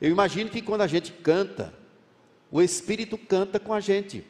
[0.00, 1.72] Eu imagino que quando a gente canta,
[2.50, 4.24] o Espírito canta com a gente,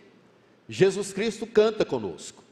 [0.69, 2.45] Jesus Cristo canta conosco.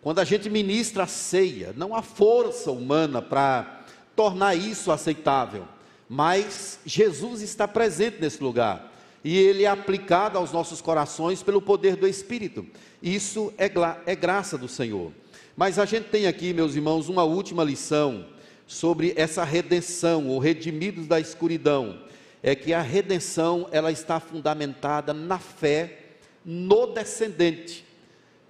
[0.00, 3.84] Quando a gente ministra a ceia, não há força humana para
[4.16, 5.66] tornar isso aceitável,
[6.14, 8.92] mas Jesus está presente nesse lugar
[9.24, 12.66] e ele é aplicado aos nossos corações pelo poder do Espírito.
[13.02, 13.72] Isso é,
[14.04, 15.10] é graça do Senhor.
[15.56, 18.26] Mas a gente tem aqui, meus irmãos, uma última lição
[18.66, 22.02] sobre essa redenção, ou redimidos da escuridão.
[22.42, 25.98] É que a redenção ela está fundamentada na fé
[26.44, 27.86] no descendente.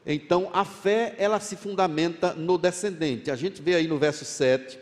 [0.05, 3.31] Então, a fé ela se fundamenta no descendente.
[3.31, 4.81] A gente vê aí no verso 7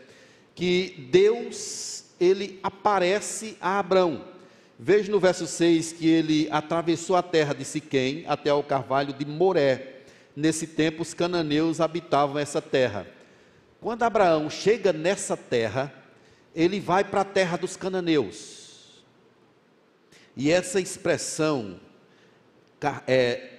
[0.55, 4.23] que Deus ele aparece a Abraão.
[4.77, 9.25] Veja no verso 6 que ele atravessou a terra de Siquém até o carvalho de
[9.25, 10.03] Moré.
[10.35, 13.07] Nesse tempo, os cananeus habitavam essa terra.
[13.81, 15.91] Quando Abraão chega nessa terra,
[16.55, 19.01] ele vai para a terra dos cananeus.
[20.37, 21.79] E essa expressão,
[23.07, 23.49] é,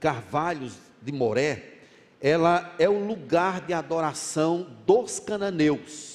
[0.00, 1.74] carvalhos de Moré,
[2.20, 6.07] ela é o lugar de adoração dos cananeus.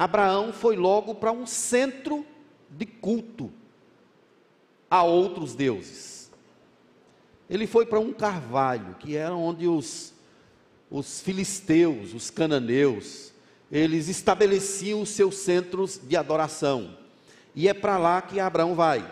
[0.00, 2.24] Abraão foi logo para um centro
[2.70, 3.52] de culto
[4.90, 6.30] a outros deuses.
[7.50, 10.14] Ele foi para um carvalho, que era onde os,
[10.90, 13.30] os filisteus, os cananeus,
[13.70, 16.96] eles estabeleciam os seus centros de adoração.
[17.54, 19.06] E é para lá que Abraão vai.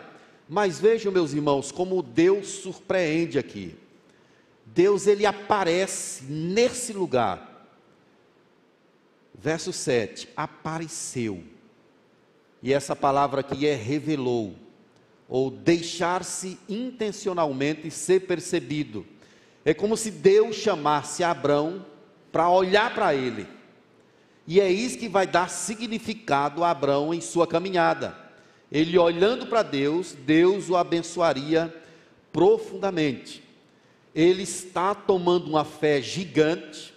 [0.49, 3.77] Mas vejam, meus irmãos, como Deus surpreende aqui.
[4.65, 7.48] Deus ele aparece nesse lugar.
[9.39, 11.43] Verso 7: apareceu.
[12.61, 14.57] E essa palavra aqui é revelou,
[15.29, 19.07] ou deixar-se intencionalmente ser percebido.
[19.65, 21.87] É como se Deus chamasse Abraão
[22.33, 23.47] para olhar para ele.
[24.45, 28.17] E é isso que vai dar significado a Abraão em sua caminhada.
[28.73, 31.73] Ele olhando para Deus, Deus o abençoaria
[32.33, 33.45] profundamente.
[34.15, 36.93] Ele está tomando uma fé gigante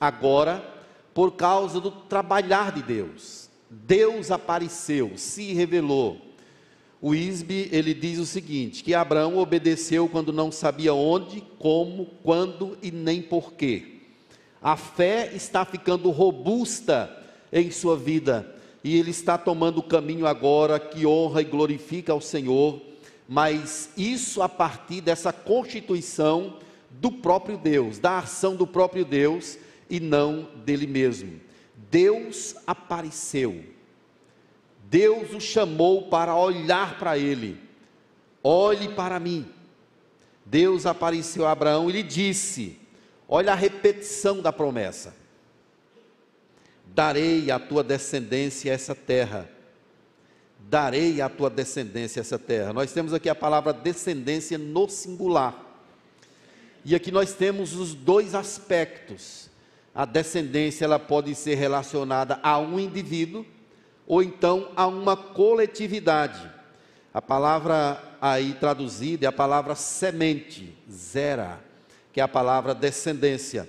[0.00, 0.73] agora
[1.14, 3.48] por causa do trabalhar de Deus.
[3.70, 6.20] Deus apareceu, se revelou.
[7.00, 12.76] O Isbe, ele diz o seguinte, que Abraão obedeceu quando não sabia onde, como, quando
[12.82, 14.00] e nem porquê.
[14.60, 17.14] A fé está ficando robusta
[17.52, 22.20] em sua vida e ele está tomando o caminho agora que honra e glorifica ao
[22.20, 22.80] Senhor,
[23.28, 26.56] mas isso a partir dessa constituição
[26.90, 31.40] do próprio Deus, da ação do próprio Deus e não dele mesmo.
[31.90, 33.64] Deus apareceu.
[34.84, 37.60] Deus o chamou para olhar para ele.
[38.42, 39.46] Olhe para mim.
[40.44, 42.78] Deus apareceu a Abraão e lhe disse:
[43.28, 45.14] Olha a repetição da promessa.
[46.86, 49.48] Darei à tua descendência essa terra.
[50.60, 52.72] Darei à tua descendência essa terra.
[52.72, 55.60] Nós temos aqui a palavra descendência no singular.
[56.84, 59.50] E aqui nós temos os dois aspectos
[59.94, 63.46] a descendência ela pode ser relacionada a um indivíduo
[64.06, 66.50] ou então a uma coletividade.
[67.12, 71.60] A palavra aí traduzida é a palavra semente, zera,
[72.12, 73.68] que é a palavra descendência.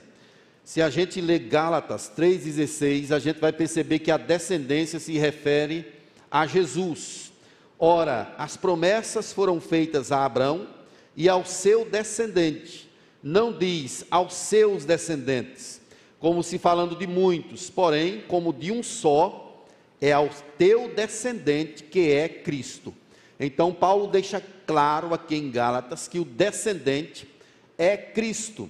[0.64, 5.94] Se a gente ler Gálatas 3,16, a gente vai perceber que a descendência se refere
[6.32, 7.32] a Jesus.
[7.78, 10.68] Ora, as promessas foram feitas a Abraão
[11.16, 12.90] e ao seu descendente,
[13.22, 15.85] não diz aos seus descendentes
[16.20, 19.66] como se falando de muitos, porém, como de um só,
[20.02, 22.94] é ao teu descendente que é Cristo.
[23.40, 27.28] Então, Paulo deixa claro aqui em Gálatas que o descendente
[27.78, 28.70] é Cristo.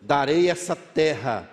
[0.00, 1.50] Darei essa terra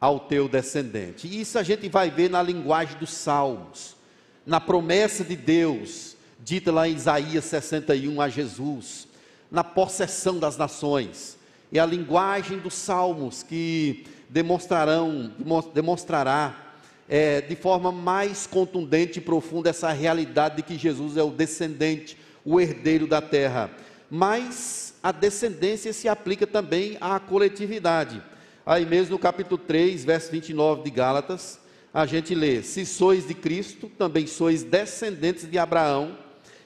[0.00, 1.26] ao teu descendente.
[1.26, 3.96] E isso a gente vai ver na linguagem dos Salmos.
[4.44, 9.08] na promessa de Deus, dita lá em Isaías 61 a Jesus,
[9.50, 11.35] na possessão das nações.
[11.70, 15.32] E a linguagem dos salmos que demonstrarão,
[15.74, 16.66] demonstrará
[17.08, 22.16] é, de forma mais contundente e profunda essa realidade de que Jesus é o descendente,
[22.44, 23.70] o herdeiro da terra.
[24.10, 28.22] Mas a descendência se aplica também à coletividade.
[28.64, 31.60] Aí mesmo no capítulo 3, verso 29 de Gálatas,
[31.94, 36.18] a gente lê: Se sois de Cristo, também sois descendentes de Abraão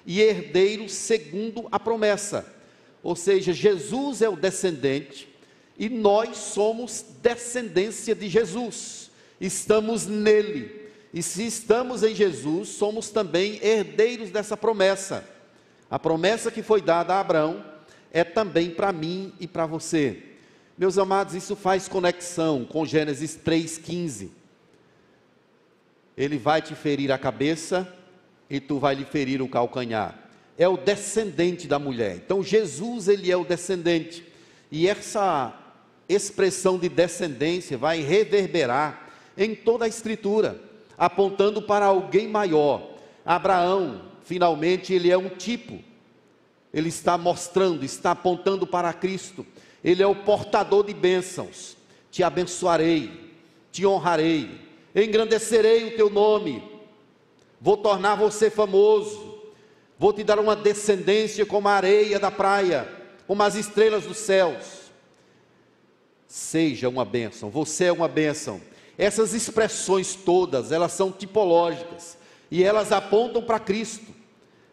[0.07, 2.60] e herdeiros segundo a promessa.
[3.03, 5.29] Ou seja, Jesus é o descendente
[5.79, 9.11] e nós somos descendência de Jesus.
[9.41, 10.91] Estamos nele.
[11.13, 15.25] E se estamos em Jesus, somos também herdeiros dessa promessa.
[15.91, 17.65] A promessa que foi dada a Abraão
[18.13, 20.23] é também para mim e para você.
[20.77, 24.29] Meus amados, isso faz conexão com Gênesis 3,15.
[26.17, 27.93] Ele vai te ferir a cabeça
[28.49, 30.30] e tu vai lhe ferir o calcanhar.
[30.61, 32.17] É o descendente da mulher.
[32.17, 34.23] Então Jesus, ele é o descendente.
[34.71, 35.59] E essa
[36.07, 40.61] expressão de descendência vai reverberar em toda a escritura,
[40.99, 42.91] apontando para alguém maior.
[43.25, 45.79] Abraão, finalmente, ele é um tipo.
[46.75, 49.47] Ele está mostrando, está apontando para Cristo.
[49.83, 51.75] Ele é o portador de bênçãos.
[52.11, 53.33] Te abençoarei,
[53.73, 54.61] te honrarei,
[54.95, 56.63] engrandecerei o teu nome,
[57.59, 59.30] vou tornar você famoso,
[60.01, 62.89] vou te dar uma descendência como a areia da praia,
[63.27, 64.91] como as estrelas dos céus.
[66.27, 68.61] Seja uma bênção, você é uma bênção.
[68.99, 72.17] Essas expressões todas, elas são tipológicas
[72.51, 74.13] e elas apontam para Cristo.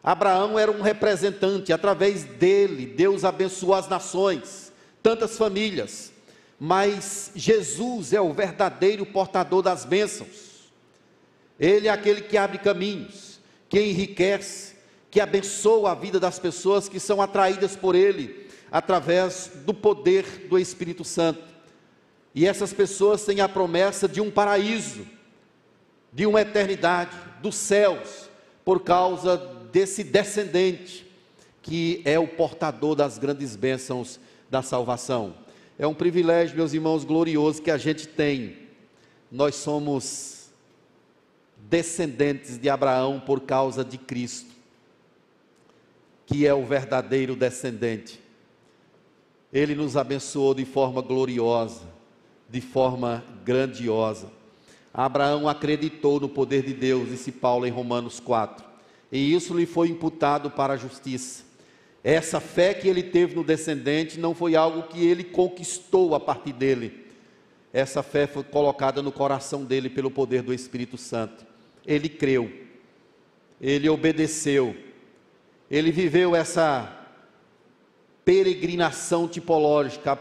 [0.01, 4.71] Abraão era um representante, através dele, Deus abençoou as nações,
[5.03, 6.13] tantas famílias
[6.59, 10.71] mas Jesus é o verdadeiro portador das bênçãos.
[11.59, 14.75] Ele é aquele que abre caminhos, que enriquece,
[15.09, 20.59] que abençoa a vida das pessoas que são atraídas por Ele, através do poder do
[20.59, 21.41] Espírito Santo.
[22.35, 25.07] E essas pessoas têm a promessa de um paraíso,
[26.11, 28.29] de uma eternidade, dos céus,
[28.65, 29.37] por causa
[29.71, 31.05] desse descendente,
[31.61, 35.35] que é o portador das grandes bênçãos da salvação.
[35.79, 38.57] É um privilégio, meus irmãos, glorioso que a gente tem.
[39.31, 40.49] Nós somos
[41.57, 44.53] descendentes de Abraão por causa de Cristo,
[46.28, 48.19] que é o verdadeiro descendente.
[49.51, 51.86] Ele nos abençoou de forma gloriosa,
[52.49, 54.30] de forma grandiosa.
[54.93, 58.65] Abraão acreditou no poder de Deus, disse Paulo em Romanos 4,
[59.09, 61.45] e isso lhe foi imputado para a justiça.
[62.03, 66.51] Essa fé que ele teve no descendente não foi algo que ele conquistou a partir
[66.51, 67.05] dele.
[67.71, 71.45] Essa fé foi colocada no coração dele pelo poder do Espírito Santo.
[71.86, 72.51] Ele creu,
[73.61, 74.75] ele obedeceu,
[75.70, 76.93] ele viveu essa
[78.24, 80.18] peregrinação tipológica,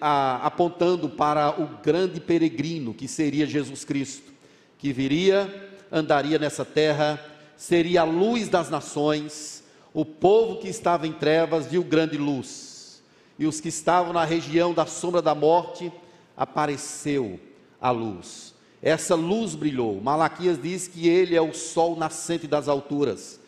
[0.00, 4.32] apontando para o grande peregrino que seria Jesus Cristo,
[4.78, 7.22] que viria, andaria nessa terra,
[7.56, 9.60] seria a luz das nações
[9.92, 13.02] o povo que estava em trevas viu grande luz,
[13.38, 15.92] e os que estavam na região da sombra da morte,
[16.36, 17.40] apareceu
[17.80, 18.54] a luz.
[18.82, 20.00] Essa luz brilhou.
[20.00, 23.39] Malaquias diz que ele é o sol nascente das alturas.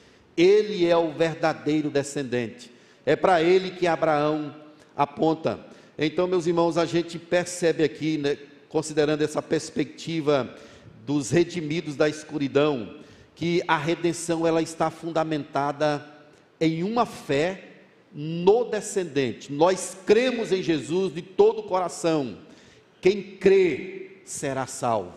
[0.42, 2.68] Ele é o verdadeiro descendente.
[3.06, 4.52] É para ele que Abraão
[4.96, 5.60] aponta.
[5.96, 8.36] Então, meus irmãos, a gente percebe aqui, né,
[8.68, 10.52] considerando essa perspectiva
[11.06, 12.96] dos redimidos da escuridão,
[13.36, 16.04] que a redenção ela está fundamentada
[16.60, 17.68] em uma fé
[18.12, 19.52] no descendente.
[19.52, 22.38] Nós cremos em Jesus de todo o coração.
[23.00, 25.14] Quem crê será salvo.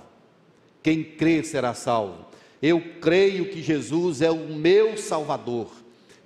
[0.83, 2.27] Quem crê será salvo.
[2.61, 5.69] Eu creio que Jesus é o meu Salvador,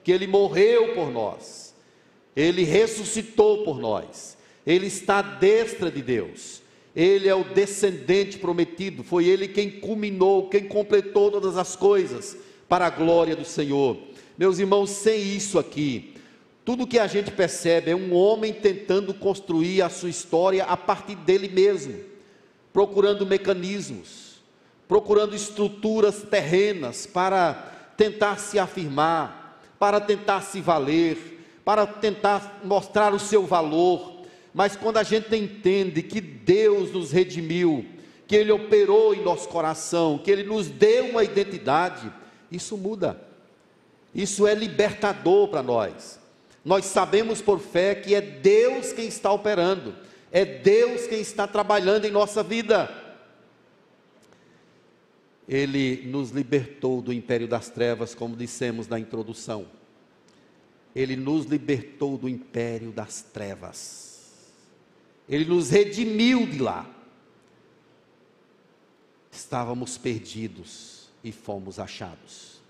[0.04, 1.74] que Ele morreu por nós,
[2.36, 6.62] Ele ressuscitou por nós, Ele está à destra de Deus,
[6.96, 12.86] Ele é o descendente prometido, foi Ele quem culminou, quem completou todas as coisas para
[12.86, 13.98] a glória do Senhor.
[14.38, 16.14] Meus irmãos, sem isso aqui,
[16.64, 21.16] tudo que a gente percebe é um homem tentando construir a sua história a partir
[21.16, 21.96] dele mesmo,
[22.72, 24.29] procurando mecanismos,
[24.90, 27.54] procurando estruturas terrenas para
[27.96, 34.24] tentar se afirmar, para tentar se valer, para tentar mostrar o seu valor.
[34.52, 37.86] Mas quando a gente entende que Deus nos redimiu,
[38.28, 42.12] que Ele operou em nosso coração, que Ele nos deu uma identidade,
[42.52, 43.22] isso muda.
[44.14, 46.20] Isso é libertador para nós.
[46.66, 49.94] Nós sabemos por fé que é Deus quem está operando,
[50.32, 52.99] é Deus quem está trabalhando em nossa vida.
[55.50, 59.66] Ele nos libertou do império das trevas, como dissemos na introdução.
[60.96, 64.46] Ele nos libertou do império das trevas.
[65.28, 66.88] Ele nos redimiu de lá.
[69.32, 72.62] Estávamos perdidos e fomos achados.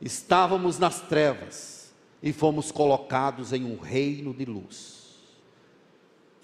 [0.00, 1.92] Estávamos nas trevas
[2.22, 5.16] e fomos colocados em um reino de luz.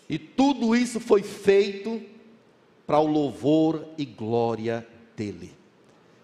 [0.07, 2.03] E tudo isso foi feito
[2.87, 5.62] para o louvor e glória dele.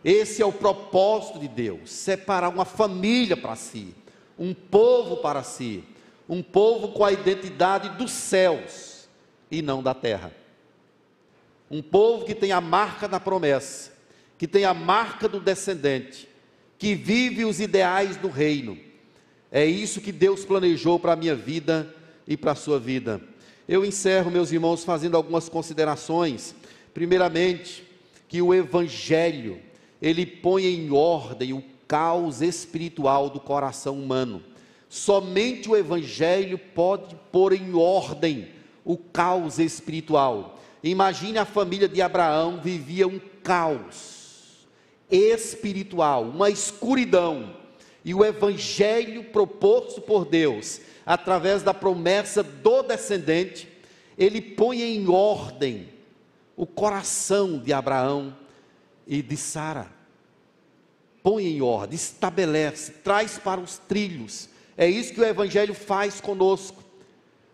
[0.04, 3.94] Esse é o propósito de Deus: separar uma família para si,
[4.38, 5.84] um povo para si,
[6.28, 9.08] um povo com a identidade dos céus
[9.50, 10.32] e não da terra.
[11.70, 13.92] Um povo que tem a marca da promessa,
[14.38, 16.28] que tem a marca do descendente,
[16.78, 18.78] que vive os ideais do reino.
[19.50, 21.94] É isso que Deus planejou para a minha vida
[22.26, 23.20] e para a sua vida.
[23.66, 26.54] Eu encerro, meus irmãos, fazendo algumas considerações.
[26.94, 27.84] Primeiramente,
[28.28, 29.60] que o Evangelho
[30.00, 34.42] ele põe em ordem o caos espiritual do coração humano.
[34.88, 38.48] Somente o Evangelho pode pôr em ordem
[38.84, 40.58] o caos espiritual.
[40.82, 44.66] Imagine a família de Abraão vivia um caos
[45.10, 47.56] espiritual, uma escuridão.
[48.04, 53.68] E o Evangelho proposto por Deus, através da promessa do descendente,
[54.16, 55.88] ele põe em ordem
[56.56, 58.34] o coração de Abraão
[59.08, 59.90] e de Sara.
[61.22, 64.48] Põe em ordem, estabelece, traz para os trilhos.
[64.76, 66.84] É isso que o Evangelho faz conosco.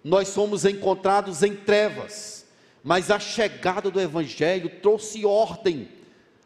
[0.02, 2.44] Nós somos encontrados em trevas,
[2.82, 5.88] mas a chegada do Evangelho trouxe ordem.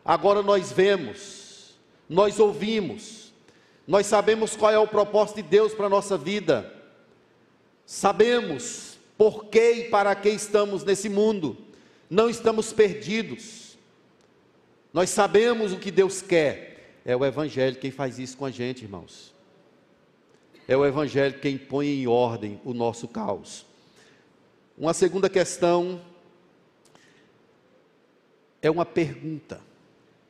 [0.04, 1.74] Agora nós vemos,
[2.08, 3.32] nós ouvimos,
[3.86, 6.72] nós sabemos qual é o propósito de Deus para a nossa vida,
[7.84, 11.56] sabemos por que e para que estamos nesse mundo,
[12.08, 13.67] não estamos perdidos
[14.92, 17.00] nós sabemos o que Deus quer.
[17.04, 19.34] É o Evangelho quem faz isso com a gente, irmãos.
[20.66, 23.64] É o Evangelho quem põe em ordem o nosso caos.
[24.76, 26.00] Uma segunda questão
[28.60, 29.60] é uma pergunta.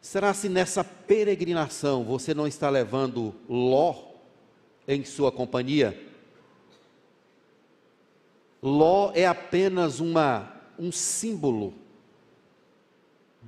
[0.01, 3.95] Será se nessa peregrinação você não está levando Ló
[4.87, 6.01] em sua companhia?
[8.63, 11.75] Ló é apenas uma, um símbolo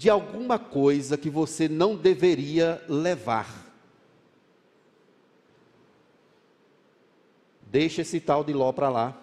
[0.01, 3.71] de alguma coisa que você não deveria levar.
[7.61, 9.15] Deixa esse tal de Ló para lá.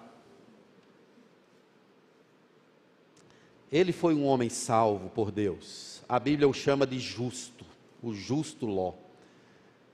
[3.72, 6.04] Ele foi um homem salvo por Deus.
[6.08, 7.66] A Bíblia o chama de justo,
[8.00, 8.94] o justo Ló.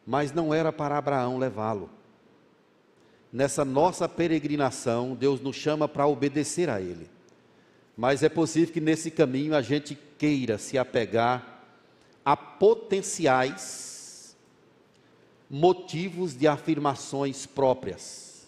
[0.05, 1.89] Mas não era para Abraão levá-lo.
[3.31, 7.12] Nessa nossa peregrinação, Deus nos chama para obedecer a Ele.
[7.95, 11.63] Mas é possível que nesse caminho a gente queira se apegar
[12.25, 14.35] a potenciais
[15.49, 18.47] motivos de afirmações próprias.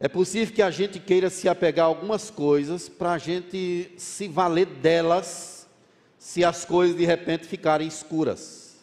[0.00, 4.26] É possível que a gente queira se apegar a algumas coisas para a gente se
[4.26, 5.68] valer delas
[6.18, 8.76] se as coisas de repente ficarem escuras.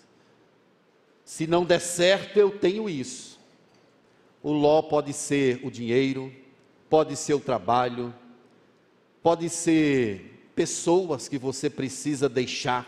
[1.26, 3.38] Se não der certo, eu tenho isso.
[4.42, 6.32] O ló pode ser o dinheiro,
[6.90, 8.14] pode ser o trabalho,
[9.28, 12.88] pode ser pessoas que você precisa deixar,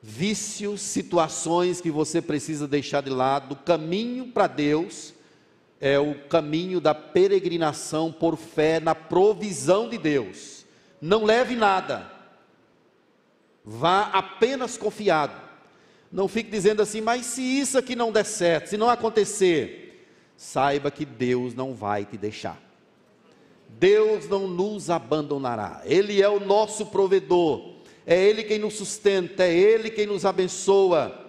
[0.00, 3.52] vícios, situações que você precisa deixar de lado.
[3.52, 5.12] O caminho para Deus
[5.78, 10.64] é o caminho da peregrinação por fé na provisão de Deus.
[11.02, 12.10] Não leve nada,
[13.62, 15.38] vá apenas confiado.
[16.10, 20.90] Não fique dizendo assim, mas se isso aqui não der certo, se não acontecer, saiba
[20.90, 22.67] que Deus não vai te deixar.
[23.68, 27.74] Deus não nos abandonará, Ele é o nosso provedor,
[28.06, 31.26] é Ele quem nos sustenta, é Ele quem nos abençoa.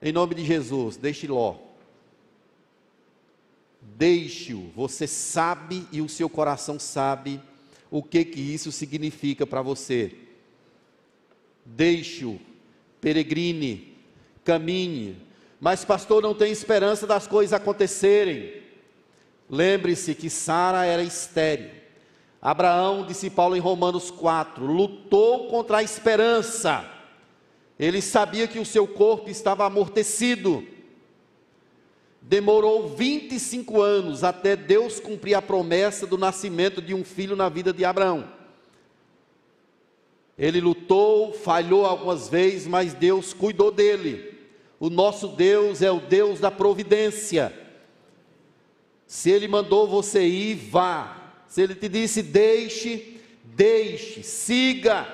[0.00, 1.56] Em nome de Jesus, deixe Ló.
[3.80, 7.40] Deixe-o, você sabe e o seu coração sabe
[7.90, 10.12] o que que isso significa para você.
[11.64, 12.38] Deixe-o,
[13.00, 13.96] peregrine,
[14.44, 15.16] caminhe.
[15.60, 18.62] Mas pastor, não tem esperança das coisas acontecerem.
[19.50, 21.70] Lembre-se que Sara era estéril.
[22.40, 26.88] Abraão, disse Paulo em Romanos 4, lutou contra a esperança.
[27.78, 30.64] Ele sabia que o seu corpo estava amortecido.
[32.20, 37.72] Demorou 25 anos até Deus cumprir a promessa do nascimento de um filho na vida
[37.72, 38.28] de Abraão.
[40.36, 44.38] Ele lutou, falhou algumas vezes, mas Deus cuidou dele.
[44.78, 47.52] O nosso Deus é o Deus da providência.
[49.08, 51.32] Se ele mandou você ir, vá.
[51.48, 55.08] Se ele te disse deixe, deixe, siga.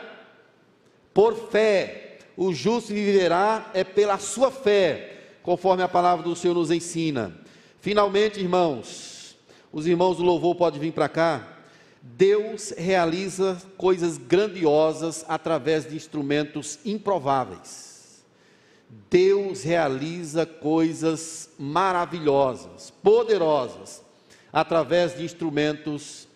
[1.15, 6.73] Por fé, o justo viverá é pela sua fé, conforme a palavra do Senhor nos
[6.73, 7.39] ensina.
[7.81, 9.37] Finalmente, irmãos,
[9.73, 11.59] os irmãos do louvor podem vir para cá.
[12.03, 17.94] Deus realiza coisas grandiosas através de instrumentos improváveis.
[19.11, 24.03] Deus realiza coisas maravilhosas, poderosas,
[24.53, 26.29] através de instrumentos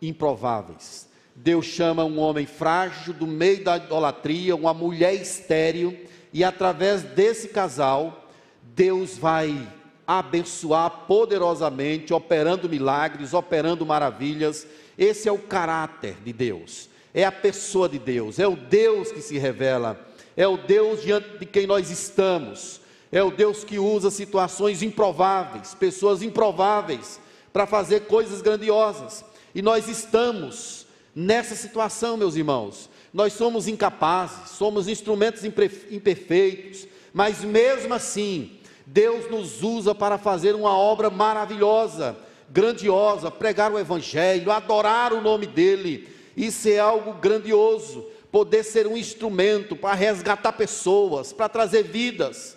[0.00, 1.08] improváveis.
[1.34, 5.96] Deus chama um homem frágil do meio da idolatria, uma mulher estéril,
[6.32, 8.28] e através desse casal,
[8.62, 9.66] Deus vai
[10.06, 14.66] abençoar poderosamente, operando milagres, operando maravilhas
[14.98, 19.20] esse é o caráter de Deus, é a pessoa de Deus, é o Deus que
[19.20, 20.05] se revela,
[20.36, 22.80] é o Deus diante de quem nós estamos,
[23.10, 27.20] é o Deus que usa situações improváveis, pessoas improváveis,
[27.52, 29.24] para fazer coisas grandiosas.
[29.54, 32.90] E nós estamos nessa situação, meus irmãos.
[33.14, 40.76] Nós somos incapazes, somos instrumentos imperfeitos, mas mesmo assim, Deus nos usa para fazer uma
[40.76, 42.16] obra maravilhosa
[42.50, 48.96] grandiosa, pregar o Evangelho, adorar o nome dEle, isso é algo grandioso, poder ser um
[48.96, 52.56] instrumento para resgatar pessoas, para trazer vidas,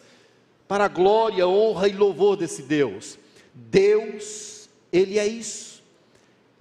[0.68, 3.18] para a glória, honra e louvor desse Deus.
[3.54, 5.84] Deus, Ele é isso,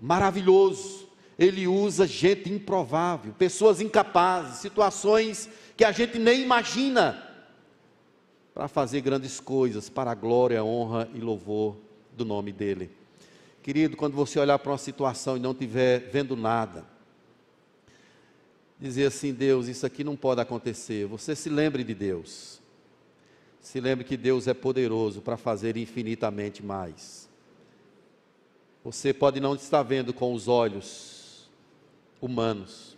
[0.01, 7.25] maravilhoso, Ele usa gente improvável, pessoas incapazes, situações que a gente nem imagina,
[8.55, 11.77] para fazer grandes coisas, para a glória, honra e louvor
[12.17, 12.91] do nome dEle.
[13.63, 16.85] Querido, quando você olhar para uma situação e não estiver vendo nada,
[18.81, 21.07] dizer assim: Deus, isso aqui não pode acontecer.
[21.07, 22.61] Você se lembre de Deus.
[23.61, 27.29] Se lembre que Deus é poderoso para fazer infinitamente mais.
[28.85, 31.49] Você pode não estar vendo com os olhos
[32.21, 32.97] humanos,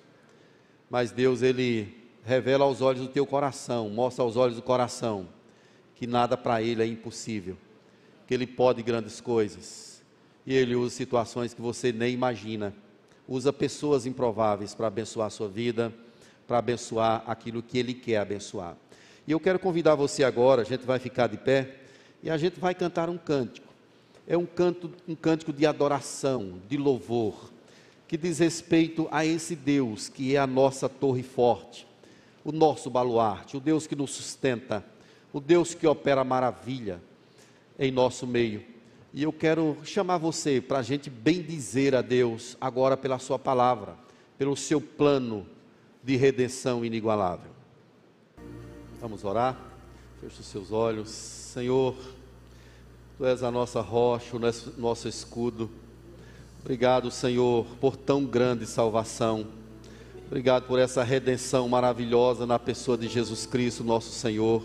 [0.88, 5.28] mas Deus, Ele revela aos olhos do teu coração, mostra aos olhos do coração
[6.00, 7.58] que nada para Ele é impossível,
[8.26, 10.02] que Ele pode grandes coisas
[10.46, 12.74] e Ele usa situações que você nem imagina.
[13.30, 15.94] Usa pessoas improváveis para abençoar a sua vida,
[16.48, 18.76] para abençoar aquilo que Ele quer abençoar.
[19.24, 21.76] E eu quero convidar você agora, a gente vai ficar de pé
[22.24, 23.68] e a gente vai cantar um cântico.
[24.26, 27.52] É um canto, um cântico de adoração, de louvor,
[28.08, 31.86] que diz respeito a esse Deus que é a nossa torre forte,
[32.44, 34.84] o nosso baluarte, o Deus que nos sustenta,
[35.32, 37.00] o Deus que opera maravilha
[37.78, 38.69] em nosso meio.
[39.12, 43.96] E eu quero chamar você para a gente bendizer a Deus agora pela Sua palavra,
[44.38, 45.46] pelo seu plano
[46.02, 47.50] de redenção inigualável.
[49.00, 49.58] Vamos orar?
[50.20, 51.08] Feche os seus olhos.
[51.10, 51.96] Senhor,
[53.20, 54.40] Tu és a nossa rocha, o
[54.80, 55.68] nosso escudo.
[56.62, 59.46] Obrigado, Senhor, por tão grande salvação.
[60.26, 64.64] Obrigado por essa redenção maravilhosa na pessoa de Jesus Cristo, nosso Senhor.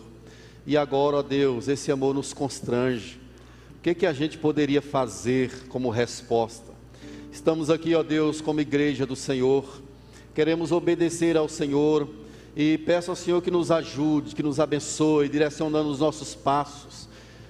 [0.65, 3.19] E agora, ó Deus, esse amor nos constrange
[3.85, 6.73] que, que a gente poderia fazer como resposta?
[7.31, 9.63] Estamos aqui, ó Deus, como igreja do Senhor,
[10.33, 12.09] queremos obedecer ao Senhor
[12.55, 17.07] e peço ao Senhor que nos ajude, que nos abençoe, direcionando os nossos passos.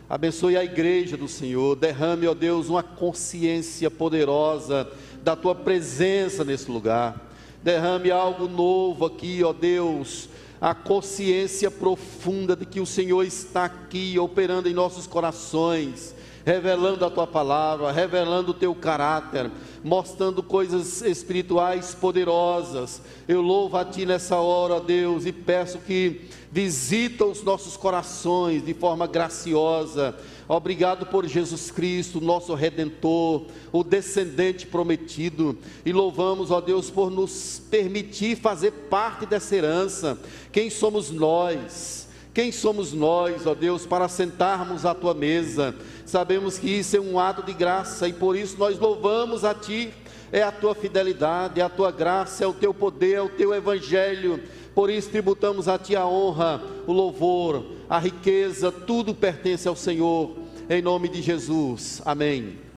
[0.10, 4.92] Abençoe a igreja do Senhor, derrame, ó Deus, uma consciência poderosa
[5.24, 7.32] da tua presença nesse lugar.
[7.64, 10.28] Derrame algo novo aqui, ó Deus,
[10.60, 16.14] a consciência profunda de que o Senhor está aqui operando em nossos corações
[16.46, 19.50] revelando a tua palavra, revelando o teu caráter,
[19.84, 23.02] mostrando coisas espirituais poderosas.
[23.28, 28.76] Eu louvo a ti nessa hora, Deus, e peço que visita os nossos corações de
[28.76, 30.16] forma graciosa.
[30.48, 37.60] Obrigado por Jesus Cristo, nosso redentor, o descendente prometido, e louvamos, ó Deus, por nos
[37.72, 40.20] permitir fazer parte dessa herança.
[40.52, 42.05] Quem somos nós?
[42.36, 45.74] Quem somos nós, ó Deus, para sentarmos à tua mesa?
[46.06, 49.94] Sabemos que isso é um ato de graça e por isso nós louvamos a Ti.
[50.34, 53.54] É a tua fidelidade, é a tua graça, é o teu poder, é o teu
[53.54, 54.44] evangelho.
[54.74, 60.36] Por isso tributamos a Ti a honra, o louvor, a riqueza, tudo pertence ao Senhor.
[60.70, 62.02] Em nome de Jesus.
[62.04, 62.65] Amém.